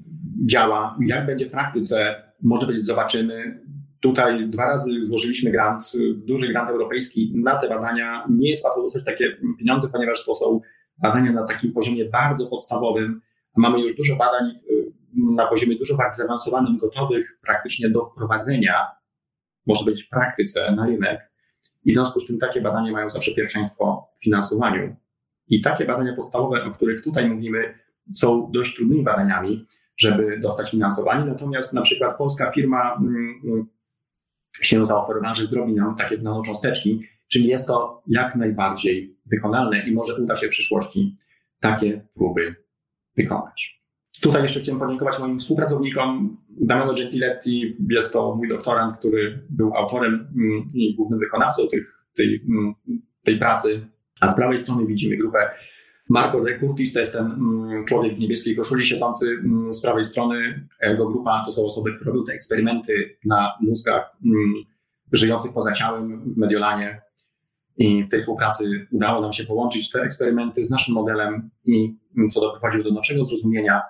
[0.47, 0.99] działa.
[1.07, 3.61] Jak będzie w praktyce, może być zobaczymy.
[4.01, 8.26] Tutaj dwa razy złożyliśmy grant, duży grant europejski na te badania.
[8.30, 10.61] Nie jest łatwo dostać takie pieniądze, ponieważ to są
[10.99, 13.20] badania na takim poziomie bardzo podstawowym.
[13.57, 14.93] Mamy już dużo badań y,
[15.34, 18.86] na poziomie dużo bardziej zaawansowanym, gotowych praktycznie do wprowadzenia,
[19.66, 21.32] może być w praktyce na rynek.
[21.84, 24.97] I w związku z tym takie badania mają zawsze pierwszeństwo w finansowaniu.
[25.49, 27.74] I takie badania podstawowe, o których tutaj mówimy,
[28.14, 29.66] są dość trudnymi badaniami,
[30.03, 31.24] żeby dostać finansowanie.
[31.24, 33.66] Natomiast na przykład polska firma mm, mm,
[34.62, 40.14] się zaoferowała, że zrobi nam takie nanocząsteczki, czyli jest to jak najbardziej wykonalne i może
[40.14, 41.16] uda się w przyszłości
[41.61, 42.55] takie próby
[43.16, 43.82] wykonać.
[44.22, 46.36] Tutaj jeszcze chciałem podziękować moim współpracownikom.
[46.48, 52.44] Damiano Gentiletti jest to mój doktorant, który był autorem mm, i głównym wykonawcą tych, tej,
[53.22, 53.86] tej pracy.
[54.20, 55.50] A z prawej strony widzimy grupę
[56.09, 60.05] Marco de Curtis to jest ten mm, człowiek w niebieskiej koszuli siedzący mm, z prawej
[60.05, 60.68] strony.
[60.82, 64.55] Jego grupa to są osoby, które robią te eksperymenty na mózgach mm,
[65.12, 67.03] żyjących poza ciałem w Mediolanie.
[67.76, 71.96] I w tej współpracy udało nam się połączyć te eksperymenty z naszym modelem i
[72.30, 73.82] co doprowadziło do nowszego zrozumienia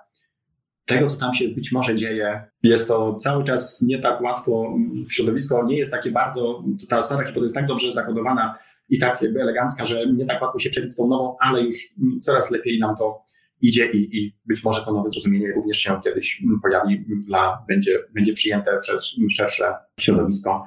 [0.84, 2.44] tego, co tam się być może dzieje.
[2.62, 4.74] Jest to cały czas nie tak łatwo,
[5.08, 8.58] środowisko nie jest takie bardzo, ta stara hipoteza jest tak dobrze zakodowana,
[8.92, 11.76] i tak elegancka, że nie tak łatwo się przebić z tą nową, ale już
[12.20, 13.24] coraz lepiej nam to
[13.60, 18.32] idzie i, i być może to nowe zrozumienie również się kiedyś pojawi, dla, będzie, będzie
[18.32, 20.64] przyjęte przez szersze środowisko.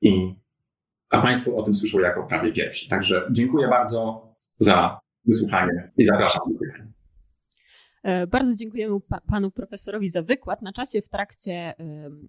[0.00, 0.34] I,
[1.10, 2.88] a Państwo o tym słyszą jako prawie pierwsi.
[2.88, 4.28] Także dziękuję bardzo
[4.58, 6.92] za wysłuchanie i zapraszam do pytań.
[8.02, 10.62] E, bardzo dziękujemy panu profesorowi za wykład.
[10.62, 11.74] Na czasie w trakcie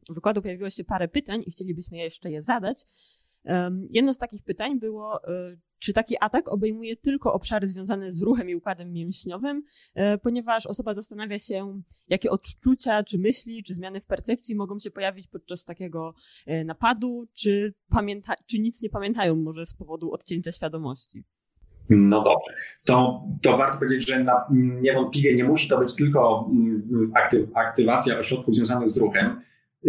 [0.09, 2.85] wykładu pojawiło się parę pytań i chcielibyśmy jeszcze je zadać.
[3.89, 8.49] Jedno z takich pytań było, e, czy taki atak obejmuje tylko obszary związane z ruchem
[8.49, 9.63] i układem mięśniowym,
[9.95, 14.91] e, ponieważ osoba zastanawia się, jakie odczucia, czy myśli, czy zmiany w percepcji mogą się
[14.91, 16.13] pojawić podczas takiego
[16.65, 21.23] napadu, czy, pamięta, czy nic nie pamiętają może z powodu odcięcia świadomości.
[21.89, 22.53] No dobrze.
[22.85, 24.45] To, to warto powiedzieć, że na,
[24.81, 29.41] niewątpliwie nie musi to być tylko mm, aktyw, aktywacja ośrodków związanych z ruchem.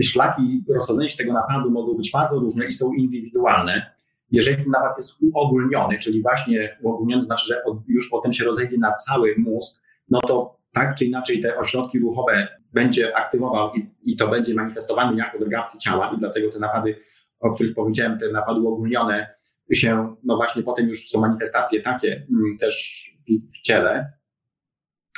[0.02, 3.94] Szlaki rozchodzenia się tego napadu mogą być bardzo różne i są indywidualne.
[4.30, 8.92] Jeżeli ten napad jest uogólniony, czyli właśnie uogólniony znaczy, że już potem się rozejdzie na
[8.92, 14.28] cały mózg, no to tak czy inaczej te ośrodki ruchowe będzie aktywował i, i to
[14.28, 16.96] będzie manifestowane jako drgawki ciała i dlatego te napady,
[17.40, 19.34] o których powiedziałem, te napady uogólnione
[19.72, 24.12] się, no właśnie potem już są manifestacje takie mm, też w, w ciele.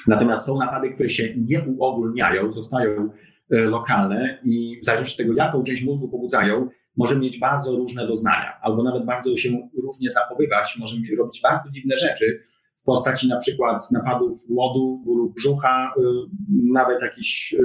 [0.06, 3.10] Natomiast są napady, które się nie uogólniają, zostają
[3.50, 8.60] lokalne i w zależności od tego, jaką część mózgu pobudzają, możemy mieć bardzo różne doznania,
[8.62, 12.42] albo nawet bardzo się różnie zachowywać, możemy robić bardzo dziwne rzeczy
[12.76, 16.02] w postaci na przykład napadów głodu, bólów brzucha, e,
[16.72, 17.58] nawet jakichś e,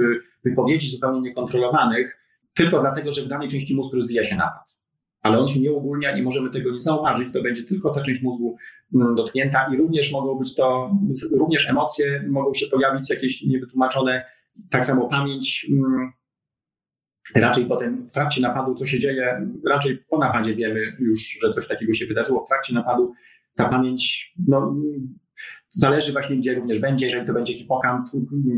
[0.44, 2.18] wypowiedzi zupełnie niekontrolowanych,
[2.54, 4.72] tylko dlatego, że w danej części mózgu rozwija się napad.
[5.22, 8.22] Ale on się nie ogólnia i możemy tego nie zauważyć, to będzie tylko ta część
[8.22, 8.56] mózgu
[8.94, 10.90] mm, dotknięta i również mogą być to,
[11.32, 14.24] również emocje, mogą się pojawić jakieś niewytłumaczone,
[14.70, 16.12] tak samo pamięć, mm,
[17.34, 21.68] raczej potem w trakcie napadu, co się dzieje, raczej po napadzie wiemy już, że coś
[21.68, 23.12] takiego się wydarzyło, w trakcie napadu
[23.54, 24.74] ta pamięć, no,
[25.70, 28.06] zależy właśnie gdzie również będzie, jeżeli to będzie hipokamp,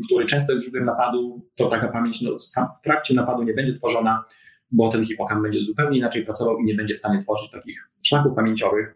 [0.07, 2.39] który często jest źródłem napadu, to taka pamięć no,
[2.81, 4.25] w trakcie napadu nie będzie tworzona,
[4.71, 8.35] bo ten hipokamp będzie zupełnie inaczej pracował i nie będzie w stanie tworzyć takich szlaków
[8.37, 8.95] pamięciowych.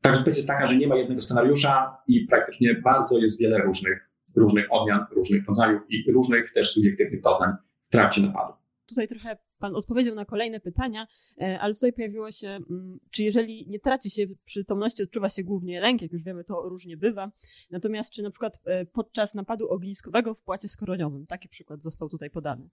[0.00, 4.05] Także odpowiedź jest taka, że nie ma jednego scenariusza i praktycznie bardzo jest wiele różnych,
[4.36, 7.50] różnych odmian, różnych rodzajów i różnych też subiektywnych doznań
[7.82, 8.52] w trakcie napadu.
[8.86, 11.06] Tutaj trochę Pan odpowiedział na kolejne pytania,
[11.40, 15.80] e, ale tutaj pojawiło się, mm, czy jeżeli nie traci się przytomności, odczuwa się głównie
[15.80, 17.30] lęk, jak już wiemy, to różnie bywa.
[17.70, 22.30] Natomiast czy na przykład e, podczas napadu ogniskowego w płacie skoroniowym, taki przykład został tutaj
[22.30, 22.68] podany.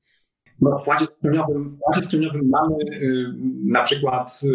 [0.61, 3.33] No, w płacie skroniowym, w płacie skroniowym mamy y,
[3.65, 4.47] na przykład y,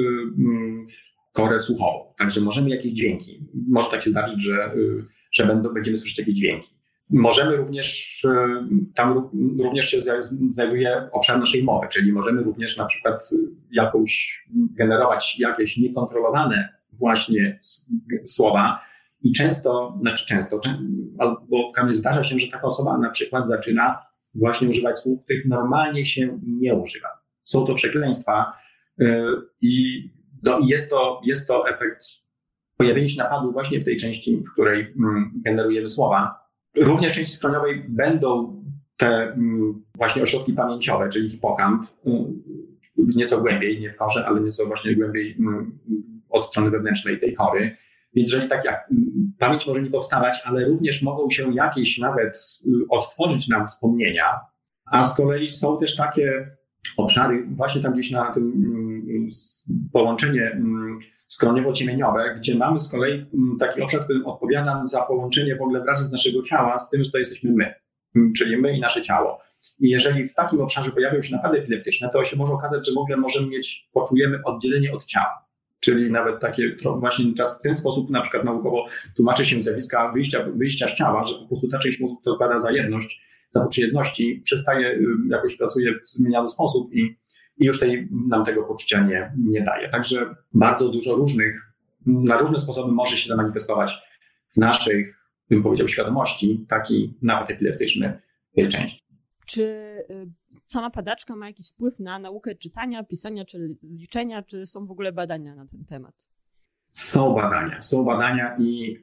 [1.32, 3.46] korę słuchową, także możemy jakieś dźwięki.
[3.68, 4.74] Może tak się zdarzyć, że,
[5.32, 6.77] że będą, będziemy słyszeć jakieś dźwięki.
[7.10, 8.20] Możemy również,
[8.94, 9.98] tam również się
[10.48, 13.30] znajduje obszar naszej mowy, czyli możemy również na przykład
[13.70, 17.60] jakąś generować jakieś niekontrolowane właśnie
[18.26, 18.80] słowa
[19.22, 20.60] i często, znaczy często,
[21.18, 25.46] albo w każdym zdarza się, że taka osoba na przykład zaczyna właśnie używać słów, których
[25.46, 27.08] normalnie się nie używa.
[27.44, 28.52] Są to przekleństwa
[29.00, 29.04] y,
[29.60, 30.02] i
[30.66, 32.04] jest to, jest to efekt
[32.78, 36.47] pojawienia się napadu właśnie w tej części, w której mm, generujemy słowa.
[36.80, 38.62] Również w części skroniowej będą
[38.96, 42.10] te mm, właśnie ośrodki pamięciowe, czyli hipokamp, y,
[42.96, 45.78] nieco głębiej, nie w korze, ale nieco właśnie głębiej mm,
[46.28, 47.76] od strony wewnętrznej tej kory.
[48.14, 48.90] Więc jeżeli tak jak
[49.38, 54.40] pamięć może nie powstawać, ale również mogą się jakieś nawet y, odtworzyć nam wspomnienia,
[54.86, 56.50] a z kolei są też takie
[56.96, 59.28] obszary, właśnie tam gdzieś na tym mm,
[59.92, 60.98] połączenie mm,
[61.28, 66.02] skroniowo-ciemieniowe, gdzie mamy z kolei mm, taki obszar, który odpowiada za połączenie w ogóle wraz
[66.02, 67.74] z naszego ciała z tym, że to jesteśmy my,
[68.38, 69.40] czyli my i nasze ciało.
[69.80, 72.98] I jeżeli w takim obszarze pojawią się napady epileptyczne, to się może okazać, że w
[72.98, 75.48] ogóle możemy mieć, poczujemy oddzielenie od ciała.
[75.80, 77.24] Czyli nawet takie właśnie
[77.58, 81.46] w ten sposób na przykład naukowo tłumaczy się zjawiska wyjścia, wyjścia z ciała, że po
[81.46, 83.20] prostu ta część mózgu, która odpowiada za jedność,
[83.50, 87.16] za poczucie jedności, przestaje, y, jakoś pracuje w zmieniany sposób i,
[87.58, 89.88] i już tej, nam tego poczucia nie, nie daje.
[89.88, 91.72] Także bardzo dużo różnych,
[92.06, 93.98] na różne sposoby może się zamanifestować
[94.48, 95.12] w naszej,
[95.50, 98.20] bym powiedział, świadomości taki napad epileptyczny
[98.54, 99.02] tej części.
[99.46, 100.30] Czy y,
[100.66, 105.12] sama padaczka ma jakiś wpływ na naukę czytania, pisania czy liczenia, czy są w ogóle
[105.12, 106.30] badania na ten temat?
[106.92, 108.98] Są badania, są badania i,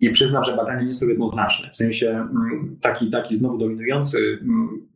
[0.00, 1.70] i przyznam, że badania nie są jednoznaczne.
[1.70, 4.88] W sensie mm, taki, taki znowu dominujący, mm,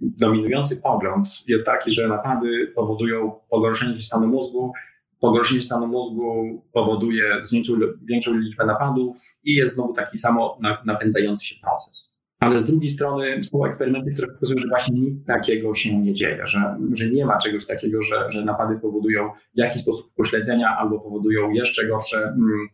[0.00, 4.72] dominujący pogląd jest taki, że napady powodują pogorszenie stanu mózgu,
[5.20, 7.72] pogorszenie stanu mózgu powoduje większą,
[8.02, 12.18] większą liczbę napadów i jest znowu taki samo napędzający się proces.
[12.40, 16.46] Ale z drugiej strony są eksperymenty, które pokazują, że właśnie nic takiego się nie dzieje,
[16.46, 21.00] że, że nie ma czegoś takiego, że, że napady powodują w jakiś sposób pośledzenia albo
[21.00, 22.68] powodują jeszcze gorsze, mm,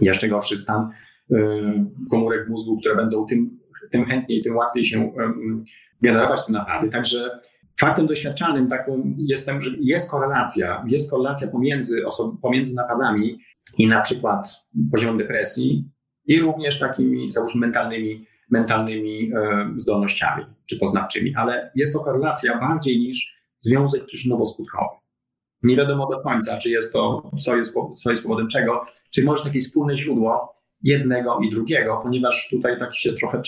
[0.00, 0.90] jeszcze gorszy stan
[1.30, 1.36] y,
[2.10, 3.58] komórek mózgu, które będą tym,
[3.90, 5.12] tym chętniej, tym łatwiej się
[6.02, 6.88] generować te napady.
[6.88, 7.40] Także
[7.80, 12.02] faktem doświadczalnym taką jestem, że jest korelacja, jest korelacja pomiędzy,
[12.42, 13.38] pomiędzy napadami
[13.78, 15.90] i na przykład poziomem depresji,
[16.26, 19.32] i również takimi, załóżmy, mentalnymi, mentalnymi
[19.76, 24.96] zdolnościami czy poznawczymi, ale jest to korelacja bardziej niż związek przyczynowo-skutkowy.
[25.62, 29.48] Nie wiadomo do końca, czy jest to, co jest, co jest powodem czego, czy może
[29.48, 30.55] jakieś wspólne źródło
[30.86, 33.42] jednego i drugiego, ponieważ tutaj tak się trochę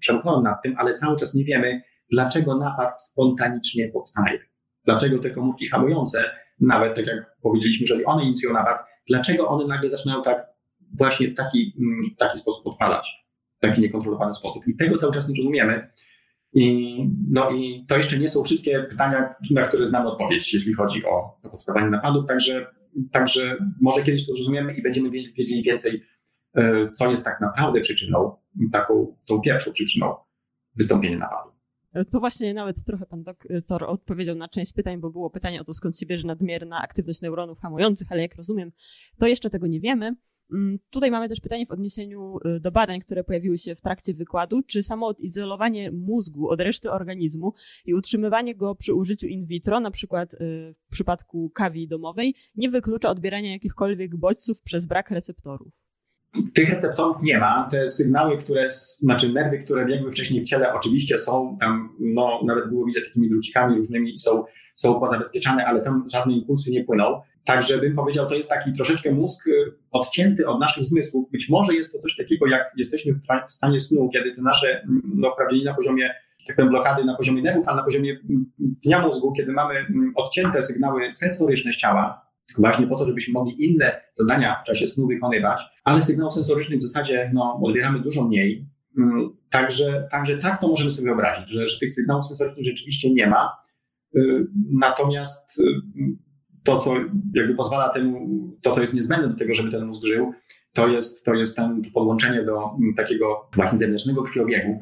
[0.00, 4.38] przemknąłem nad tym, ale cały czas nie wiemy, dlaczego napad spontanicznie powstaje.
[4.84, 6.24] Dlaczego te komórki hamujące,
[6.60, 8.78] nawet tak jak powiedzieliśmy, jeżeli one inicjują napad,
[9.08, 10.46] dlaczego one nagle zaczynają tak
[10.98, 11.74] właśnie w taki,
[12.14, 13.24] w taki sposób odpalać,
[13.58, 14.68] w taki niekontrolowany sposób.
[14.68, 15.90] I tego cały czas nie rozumiemy.
[16.52, 16.96] I,
[17.30, 21.40] no i to jeszcze nie są wszystkie pytania, na które znamy odpowiedź, jeśli chodzi o,
[21.42, 22.66] powstawanie napadów, także,
[23.12, 26.02] także może kiedyś to zrozumiemy i będziemy wiedzieli więcej,
[26.92, 28.36] co jest tak naprawdę przyczyną,
[28.72, 30.14] taką tą pierwszą przyczyną
[30.76, 31.50] wystąpienia napadu.
[32.10, 35.74] To właśnie nawet trochę pan doktor odpowiedział na część pytań, bo było pytanie o to,
[35.74, 38.72] skąd się bierze nadmierna aktywność neuronów hamujących, ale jak rozumiem,
[39.18, 40.16] to jeszcze tego nie wiemy.
[40.52, 44.62] Mm, tutaj mamy też pytanie w odniesieniu do badań, które pojawiły się w trakcie wykładu.
[44.62, 47.52] Czy samo odizolowanie mózgu od reszty organizmu
[47.84, 53.10] i utrzymywanie go przy użyciu in vitro, na przykład w przypadku kawi domowej, nie wyklucza
[53.10, 55.72] odbierania jakichkolwiek bodźców przez brak receptorów?
[56.54, 57.68] Tych receptorów nie ma.
[57.70, 62.68] Te sygnały, które, znaczy nerwy, które biegły wcześniej w ciele, oczywiście są tam, no nawet
[62.68, 67.20] było widać takimi drucikami różnymi i są, są pozabezpieczane, ale tam żadne impulsy nie płyną.
[67.44, 71.30] Także bym powiedział, to jest taki troszeczkę mózg y, odcięty od naszych zmysłów.
[71.30, 73.12] Być może jest to coś takiego, jak jesteśmy
[73.48, 76.14] w stanie snu, kiedy te nasze, mm, no wprawdzie nie na poziomie,
[76.46, 80.12] tak powiem, blokady na poziomie nerwów, ale na poziomie mm, dnia mózgu, kiedy mamy mm,
[80.16, 85.06] odcięte sygnały sensoryczne z ciała, właśnie po to, żebyśmy mogli inne zadania w czasie snu
[85.06, 88.66] wykonywać, ale sygnałów sensorycznych w zasadzie no, odbieramy dużo mniej.
[89.50, 93.56] Także, także tak to możemy sobie wyobrazić, że, że tych sygnałów sensorycznych rzeczywiście nie ma.
[94.16, 95.62] Y, natomiast y,
[96.64, 96.94] to, co
[97.34, 98.28] jakby pozwala temu,
[98.62, 100.32] to, co jest niezbędne do tego, żeby ten mózg żył,
[100.72, 104.80] to jest, to jest ten, podłączenie do takiego właśnie zewnętrznego krwiobiegu.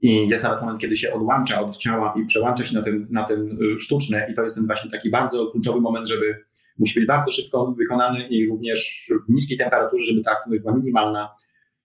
[0.00, 3.24] I jest nawet moment, kiedy się odłącza od ciała i przełącza się na ten, na
[3.24, 6.44] ten y, sztuczny, i to jest ten właśnie taki bardzo kluczowy moment, żeby
[6.78, 11.34] musi być bardzo szybko wykonany i również w niskiej temperaturze, żeby ta aktywność była minimalna,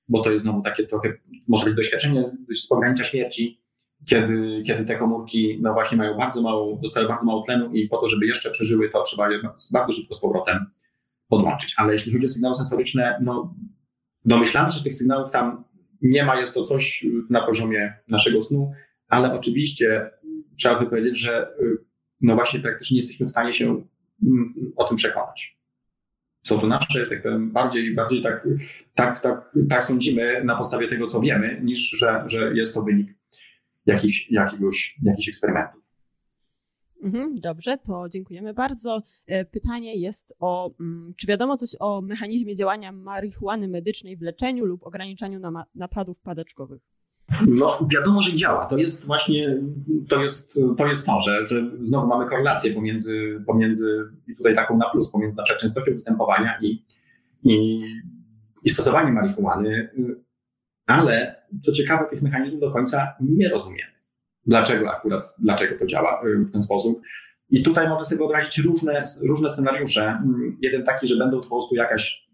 [0.09, 1.13] bo to jest znowu takie trochę,
[1.47, 2.23] może być doświadczenie
[2.53, 3.61] z pogranicza śmierci,
[4.05, 7.97] kiedy, kiedy te komórki no właśnie mają bardzo mało, dostają bardzo mało tlenu i po
[7.97, 9.39] to, żeby jeszcze przeżyły, to trzeba je
[9.71, 10.65] bardzo szybko z powrotem
[11.27, 11.73] podłączyć.
[11.77, 13.55] Ale jeśli chodzi o sygnały sensoryczne, no
[14.25, 15.63] domyślamy się, że tych sygnałów tam
[16.01, 18.71] nie ma, jest to coś na poziomie naszego snu,
[19.07, 20.11] ale oczywiście
[20.57, 21.47] trzeba powiedzieć, że
[22.21, 23.83] no właśnie praktycznie nie jesteśmy w stanie się
[24.75, 25.57] o tym przekonać.
[26.43, 28.47] Są to nasze, tak powiem, bardziej, bardziej tak,
[28.93, 33.17] tak, tak, tak sądzimy na podstawie tego, co wiemy, niż że, że jest to wynik
[33.85, 35.87] jakich, jakiegoś, jakichś eksperymentów.
[37.03, 39.03] Mhm, dobrze, to dziękujemy bardzo.
[39.27, 44.65] E, pytanie jest o, mm, czy wiadomo coś o mechanizmie działania marihuany medycznej w leczeniu
[44.65, 45.39] lub ograniczaniu
[45.75, 46.81] napadów padaczkowych?
[47.47, 48.65] No, wiadomo, że działa.
[48.65, 49.57] To jest właśnie,
[50.09, 54.77] to jest to, jest to że, że znowu mamy korelację pomiędzy, pomiędzy, i tutaj taką
[54.77, 56.85] na plus, pomiędzy na przykład częstością występowania i,
[57.43, 57.81] i,
[58.63, 59.89] i stosowaniem marihuany.
[60.85, 63.91] Ale co ciekawe, tych mechanizmów do końca nie rozumiemy.
[64.45, 67.01] Dlaczego akurat, dlaczego to działa y, w ten sposób.
[67.49, 70.03] I tutaj można sobie wyobrazić różne, różne scenariusze.
[70.03, 72.26] Mm, jeden taki, że będą to po prostu jakaś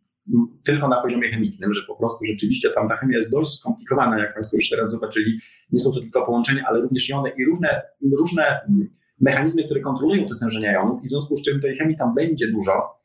[0.64, 4.34] tylko na poziomie chemicznym, że po prostu rzeczywiście tam ta chemia jest dość skomplikowana, jak
[4.34, 5.40] Państwo już teraz zobaczyli.
[5.72, 7.82] Nie są to tylko połączenia, ale również jony i różne,
[8.18, 11.04] różne mm, mechanizmy, które kontrolują te stężenia jonów.
[11.04, 13.00] I w związku z czym tej chemii tam będzie dużo.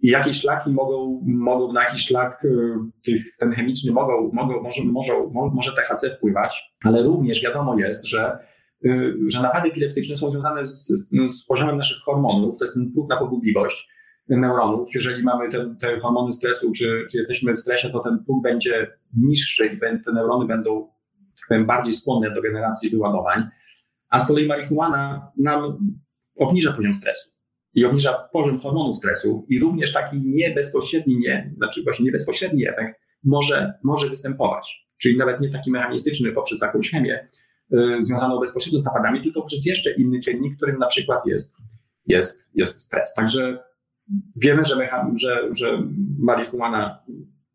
[0.00, 4.84] I jakie szlaki mogą, mogą na jakiś szlak y, tych, ten chemiczny mogą, mogą może,
[4.84, 8.38] może, może THC wpływać, ale również wiadomo jest, że,
[8.84, 10.92] y, że napady epileptyczne są związane z,
[11.28, 13.93] z poziomem naszych hormonów, to jest ten próg na pogubliwość
[14.28, 14.88] neuronów.
[14.94, 18.90] Jeżeli mamy te, te hormony stresu, czy, czy jesteśmy w stresie, to ten próg będzie
[19.16, 20.94] niższy i te neurony będą
[21.40, 23.48] tak powiem, bardziej skłonne do generacji wyładowań,
[24.10, 25.78] a z kolei marihuana nam
[26.36, 27.30] obniża poziom stresu
[27.74, 33.72] i obniża poziom hormonów stresu i również taki niebezpośredni, nie, znaczy właśnie niebezpośredni efekt może,
[33.82, 34.86] może występować.
[34.98, 37.28] Czyli nawet nie taki mechanistyczny poprzez jakąś chemię
[37.70, 41.56] yy, związaną bezpośrednio z napadami, tylko przez jeszcze inny czynnik, którym na przykład jest,
[42.06, 43.14] jest, jest stres.
[43.14, 43.58] Także
[44.36, 45.82] wiemy, że, że, że
[46.18, 47.04] marihuana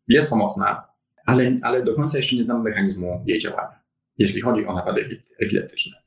[0.08, 0.86] jest pomocna,
[1.26, 3.80] ale, ale do końca jeszcze nie znamy mechanizmu jej działania,
[4.18, 6.00] jeśli chodzi o napady epileptyczne.